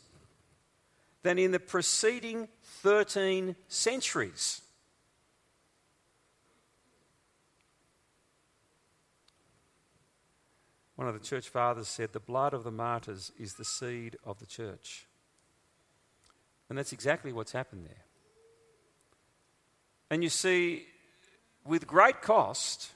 than 1.23 1.39
in 1.39 1.51
the 1.51 1.59
preceding 1.59 2.47
13 2.63 3.55
centuries. 3.67 4.61
One 10.95 11.07
of 11.07 11.13
the 11.15 11.25
church 11.25 11.49
fathers 11.49 11.87
said, 11.87 12.13
The 12.13 12.19
blood 12.19 12.53
of 12.53 12.63
the 12.63 12.71
martyrs 12.71 13.31
is 13.39 13.55
the 13.55 13.65
seed 13.65 14.15
of 14.23 14.39
the 14.39 14.45
church. 14.45 15.07
And 16.69 16.77
that's 16.77 16.93
exactly 16.93 17.33
what's 17.33 17.51
happened 17.51 17.85
there. 17.85 18.03
And 20.13 20.23
you 20.23 20.29
see, 20.29 20.85
with 21.65 21.87
great 21.87 22.21
cost, 22.21 22.91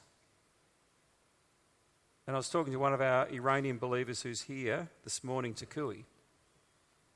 and 2.27 2.35
I 2.35 2.37
was 2.37 2.47
talking 2.47 2.71
to 2.73 2.77
one 2.77 2.93
of 2.93 3.01
our 3.01 3.27
Iranian 3.29 3.79
believers 3.79 4.21
who's 4.21 4.41
here 4.41 4.89
this 5.03 5.23
morning, 5.23 5.55
Takui, 5.55 6.03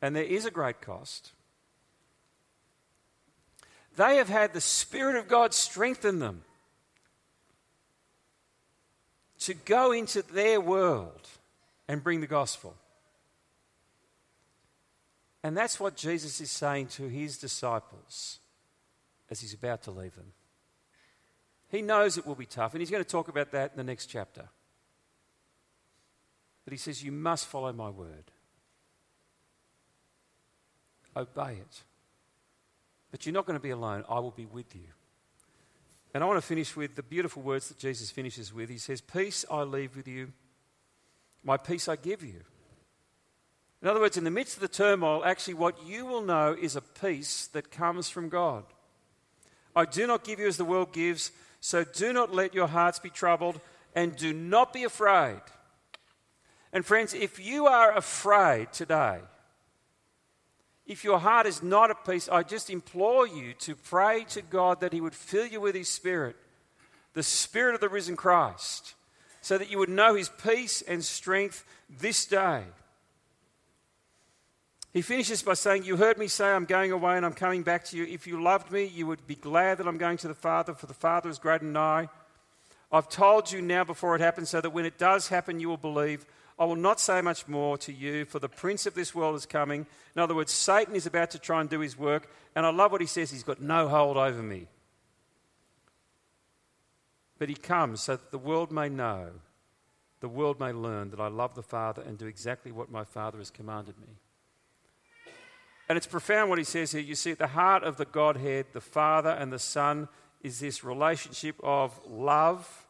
and 0.02 0.16
there 0.16 0.24
is 0.24 0.48
a 0.48 0.50
great 0.50 0.82
cost. 0.82 1.34
They 3.96 4.16
have 4.16 4.28
had 4.28 4.54
the 4.54 4.60
Spirit 4.60 5.18
of 5.18 5.28
God 5.28 5.54
strengthen 5.54 6.18
them 6.18 6.46
to 9.42 9.54
go 9.54 9.92
into 9.92 10.24
their 10.24 10.60
world 10.60 11.30
and 11.88 12.04
bring 12.04 12.22
the 12.22 12.26
gospel. 12.26 12.74
And 15.44 15.56
that's 15.56 15.80
what 15.80 15.96
Jesus 15.96 16.42
is 16.42 16.50
saying 16.50 16.88
to 16.88 17.08
his 17.08 17.38
disciples 17.38 18.40
as 19.32 19.40
he's 19.40 19.54
about 19.54 19.82
to 19.84 19.92
leave 19.92 20.14
them. 20.16 20.34
He 21.70 21.82
knows 21.82 22.18
it 22.18 22.28
will 22.28 22.36
be 22.36 22.46
tough, 22.46 22.74
and 22.74 22.82
he's 22.82 22.92
going 22.92 23.04
to 23.04 23.10
talk 23.10 23.30
about 23.30 23.52
that 23.54 23.72
in 23.72 23.78
the 23.78 23.84
next 23.84 24.08
chapter. 24.08 24.50
But 26.66 26.74
he 26.74 26.78
says, 26.78 27.02
You 27.02 27.14
must 27.14 27.48
follow 27.48 27.72
my 27.72 27.90
word, 27.90 28.26
obey 31.16 31.54
it. 31.54 31.84
But 33.10 33.26
you're 33.26 33.34
not 33.34 33.46
going 33.46 33.60
to 33.60 33.64
be 33.64 33.72
alone. 33.72 34.06
I 34.08 34.20
will 34.20 34.32
be 34.32 34.46
with 34.46 34.74
you. 34.74 34.88
And 36.14 36.24
I 36.24 36.28
want 36.28 36.38
to 36.38 36.46
finish 36.46 36.76
with 36.76 36.96
the 36.96 37.04
beautiful 37.04 37.42
words 37.42 37.68
that 37.70 37.78
Jesus 37.78 38.10
finishes 38.10 38.54
with. 38.54 38.70
He 38.70 38.78
says, 38.78 39.02
Peace 39.02 39.46
I 39.50 39.64
leave 39.64 39.96
with 39.96 40.08
you, 40.08 40.32
my 41.44 41.58
peace 41.58 41.88
I 41.88 41.96
give 41.96 42.22
you. 42.24 42.42
In 43.82 43.88
other 43.88 44.00
words, 44.00 44.18
in 44.18 44.24
the 44.24 44.32
midst 44.32 44.56
of 44.56 44.62
the 44.62 44.68
turmoil, 44.68 45.26
actually, 45.26 45.56
what 45.56 45.86
you 45.86 46.06
will 46.06 46.22
know 46.22 46.56
is 46.60 46.76
a 46.76 46.82
peace 46.82 47.48
that 47.48 47.72
comes 47.72 48.10
from 48.10 48.30
God. 48.30 48.66
I 49.76 49.86
do 49.86 50.08
not 50.08 50.24
give 50.24 50.40
you 50.40 50.48
as 50.48 50.58
the 50.58 50.66
world 50.66 50.92
gives, 50.94 51.32
so 51.60 51.84
do 51.84 52.14
not 52.14 52.34
let 52.34 52.54
your 52.54 52.68
hearts 52.68 53.00
be 53.00 53.10
troubled, 53.10 53.60
and 53.96 54.16
do 54.16 54.34
not 54.34 54.74
be 54.74 54.84
afraid. 54.84 55.42
And 56.74 56.86
friends, 56.86 57.14
if 57.14 57.40
you 57.40 57.68
are 57.68 57.96
afraid 57.96 58.72
today, 58.72 59.20
if 60.86 61.04
your 61.04 61.20
heart 61.20 61.46
is 61.46 61.62
not 61.62 61.90
at 61.90 62.06
peace, 62.06 62.28
I 62.30 62.44
just 62.44 62.70
implore 62.70 63.28
you 63.28 63.54
to 63.60 63.76
pray 63.76 64.26
to 64.30 64.42
God 64.42 64.82
that 64.82 64.94
He 64.94 65.02
would 65.02 65.16
fill 65.16 65.46
you 65.46 65.62
with 65.62 65.76
His 65.76 65.90
Spirit, 65.90 66.36
the 67.14 67.24
Spirit 67.24 67.76
of 67.76 67.82
the 67.82 67.90
risen 67.90 68.16
Christ, 68.16 68.96
so 69.42 69.58
that 69.58 69.70
you 69.70 69.78
would 69.78 69.90
know 69.90 70.16
His 70.16 70.30
peace 70.30 70.82
and 70.82 71.04
strength 71.04 71.64
this 71.90 72.26
day. 72.26 72.64
He 74.94 75.02
finishes 75.02 75.42
by 75.42 75.54
saying, 75.54 75.86
You 75.86 75.96
heard 75.96 76.18
me 76.18 76.28
say, 76.28 76.52
I'm 76.52 76.66
going 76.66 76.92
away 76.92 77.16
and 77.16 77.26
I'm 77.26 77.34
coming 77.34 77.64
back 77.64 77.86
to 77.86 77.98
you. 77.98 78.04
If 78.04 78.28
you 78.28 78.42
loved 78.42 78.72
me, 78.72 78.86
you 78.86 79.08
would 79.08 79.26
be 79.26 79.36
glad 79.36 79.78
that 79.78 79.88
I'm 79.88 79.98
going 79.98 80.18
to 80.18 80.28
the 80.28 80.34
Father, 80.34 80.74
for 80.74 80.86
the 80.86 80.94
Father 80.94 81.30
is 81.30 81.40
great 81.40 81.62
and 81.62 81.74
nigh. 81.74 82.10
I've 82.92 83.08
told 83.08 83.52
you 83.52 83.62
now 83.62 83.86
before 83.86 84.16
it 84.16 84.22
happens, 84.22 84.50
so 84.50 84.60
that 84.60 84.72
when 84.72 84.86
it 84.86 84.98
does 84.98 85.30
happen, 85.30 85.62
you 85.62 85.70
will 85.70 85.78
believe. 85.78 86.26
I 86.60 86.66
will 86.66 86.76
not 86.76 87.00
say 87.00 87.22
much 87.22 87.48
more 87.48 87.78
to 87.80 87.94
you, 87.94 88.26
for 88.26 88.40
the 88.40 88.50
prince 88.50 88.86
of 88.86 88.94
this 88.94 89.16
world 89.16 89.36
is 89.36 89.46
coming. 89.46 89.86
In 90.14 90.22
other 90.22 90.36
words, 90.36 90.52
Satan 90.52 90.94
is 90.94 91.06
about 91.06 91.32
to 91.32 91.40
try 91.40 91.62
and 91.62 91.70
do 91.70 91.80
his 91.80 91.98
work. 91.98 92.30
And 92.54 92.66
I 92.66 92.70
love 92.70 92.92
what 92.92 93.00
he 93.00 93.08
says 93.08 93.32
he's 93.32 93.44
got 93.44 93.62
no 93.62 93.88
hold 93.88 94.18
over 94.18 94.44
me. 94.44 94.68
But 97.40 97.48
he 97.48 97.56
comes 97.56 98.02
so 98.02 98.18
that 98.18 98.30
the 98.30 98.38
world 98.38 98.72
may 98.72 98.90
know, 98.90 99.30
the 100.20 100.30
world 100.30 100.60
may 100.60 100.74
learn 100.74 101.10
that 101.12 101.20
I 101.20 101.30
love 101.30 101.56
the 101.56 101.64
Father 101.64 102.02
and 102.04 102.18
do 102.18 102.28
exactly 102.28 102.72
what 102.72 102.92
my 102.92 103.06
Father 103.06 103.40
has 103.40 103.50
commanded 103.50 103.98
me. 103.98 104.10
And 105.92 105.98
it's 105.98 106.08
profound 106.08 106.50
what 106.50 106.58
he 106.58 106.64
says 106.64 106.94
here. 106.94 107.02
You 107.02 107.16
see, 107.16 107.32
at 107.32 107.38
the 107.38 107.48
heart 107.48 107.84
of 107.84 107.98
the 107.98 108.06
Godhead, 108.06 108.68
the 108.72 108.80
Father 108.80 109.32
and 109.32 109.52
the 109.52 109.60
Son, 109.60 110.08
is 110.42 110.58
this 110.58 110.86
relationship 110.86 111.58
of 111.62 112.00
love 112.08 112.86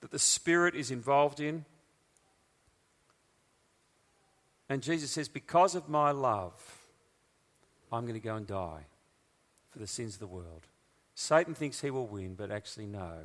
that 0.00 0.12
the 0.12 0.20
Spirit 0.20 0.76
is 0.76 0.92
involved 0.92 1.40
in. 1.40 1.64
And 4.68 4.84
Jesus 4.84 5.10
says, 5.10 5.28
Because 5.28 5.74
of 5.74 5.88
my 5.88 6.12
love, 6.12 6.54
I'm 7.90 8.02
going 8.02 8.14
to 8.14 8.24
go 8.24 8.36
and 8.36 8.46
die 8.46 8.86
for 9.70 9.80
the 9.80 9.88
sins 9.88 10.14
of 10.14 10.20
the 10.20 10.28
world. 10.28 10.68
Satan 11.16 11.54
thinks 11.54 11.80
he 11.80 11.90
will 11.90 12.06
win, 12.06 12.36
but 12.36 12.52
actually, 12.52 12.86
no, 12.86 13.22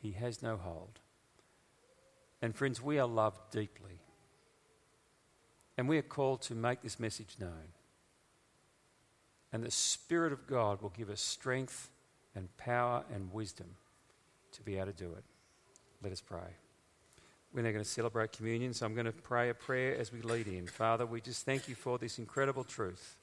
he 0.00 0.12
has 0.12 0.42
no 0.42 0.56
hold. 0.56 1.00
And 2.40 2.56
friends, 2.56 2.80
we 2.80 2.98
are 2.98 3.06
loved 3.06 3.50
deeply. 3.50 4.00
And 5.76 5.86
we 5.86 5.98
are 5.98 6.02
called 6.02 6.40
to 6.44 6.54
make 6.54 6.80
this 6.80 6.98
message 6.98 7.36
known. 7.38 7.74
And 9.52 9.62
the 9.62 9.70
Spirit 9.70 10.32
of 10.32 10.46
God 10.46 10.82
will 10.82 10.92
give 10.96 11.10
us 11.10 11.20
strength 11.20 11.90
and 12.34 12.54
power 12.56 13.04
and 13.14 13.32
wisdom 13.32 13.66
to 14.52 14.62
be 14.62 14.76
able 14.76 14.86
to 14.86 14.92
do 14.92 15.12
it. 15.12 15.24
Let 16.02 16.12
us 16.12 16.20
pray. 16.20 16.56
We're 17.52 17.62
now 17.62 17.70
going 17.70 17.82
to 17.82 17.90
celebrate 17.90 18.32
communion, 18.32 18.74
so 18.74 18.84
I'm 18.84 18.94
going 18.94 19.06
to 19.06 19.12
pray 19.12 19.48
a 19.48 19.54
prayer 19.54 19.96
as 19.96 20.12
we 20.12 20.20
lead 20.20 20.46
in. 20.46 20.66
Father, 20.66 21.06
we 21.06 21.20
just 21.20 21.46
thank 21.46 21.66
you 21.66 21.74
for 21.74 21.98
this 21.98 22.18
incredible 22.18 22.62
truth. 22.62 23.16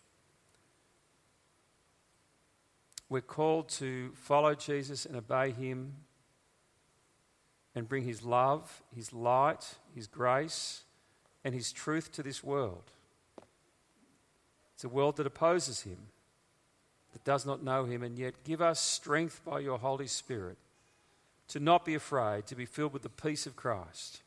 We're 3.08 3.22
called 3.22 3.70
to 3.70 4.12
follow 4.16 4.56
Jesus 4.56 5.06
and 5.06 5.16
obey 5.16 5.52
him 5.52 5.94
and 7.76 7.88
bring 7.88 8.04
his 8.04 8.24
love, 8.24 8.82
his 8.96 9.14
light, 9.14 9.76
his 9.94 10.08
grace, 10.08 10.82
and 11.44 11.54
his 11.54 11.72
truth 11.72 12.12
to 12.14 12.24
this 12.24 12.44
world. 12.44 12.92
It's 14.74 14.84
a 14.84 14.90
world 14.90 15.18
that 15.18 15.28
opposes 15.28 15.82
him 15.82 15.98
that 17.16 17.24
does 17.24 17.46
not 17.46 17.64
know 17.64 17.86
him, 17.86 18.04
and 18.04 18.20
yet 18.20 18.44
give 18.44 18.62
us 18.62 18.78
strength 18.78 19.40
by 19.46 19.60
your 19.60 19.80
Holy 19.80 20.06
Spirit 20.06 20.58
to 21.48 21.62
not 21.62 21.86
be 21.86 21.96
afraid, 21.96 22.46
to 22.48 22.56
be 22.56 22.66
filled 22.66 22.92
with 22.92 23.04
the 23.04 23.10
peace 23.10 23.48
of 23.48 23.56
Christ, 23.56 24.22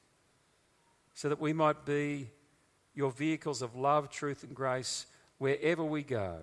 so 1.13 1.29
that 1.29 1.39
we 1.39 1.53
might 1.53 1.85
be 1.85 2.31
your 2.95 3.11
vehicles 3.11 3.61
of 3.61 3.77
love, 3.77 4.09
truth, 4.09 4.43
and 4.43 4.55
grace 4.55 5.05
wherever 5.37 5.85
we 5.85 6.03
go. 6.03 6.39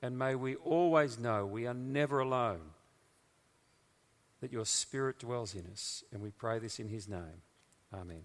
And 0.00 0.18
may 0.18 0.34
we 0.34 0.56
always 0.56 1.18
know 1.18 1.44
we 1.44 1.66
are 1.66 1.74
never 1.74 2.20
alone, 2.20 2.62
that 4.40 4.50
your 4.50 4.64
Spirit 4.64 5.18
dwells 5.18 5.54
in 5.54 5.66
us. 5.70 6.04
And 6.10 6.22
we 6.22 6.30
pray 6.30 6.58
this 6.58 6.80
in 6.80 6.88
his 6.88 7.06
name. 7.06 7.42
Amen. 7.92 8.22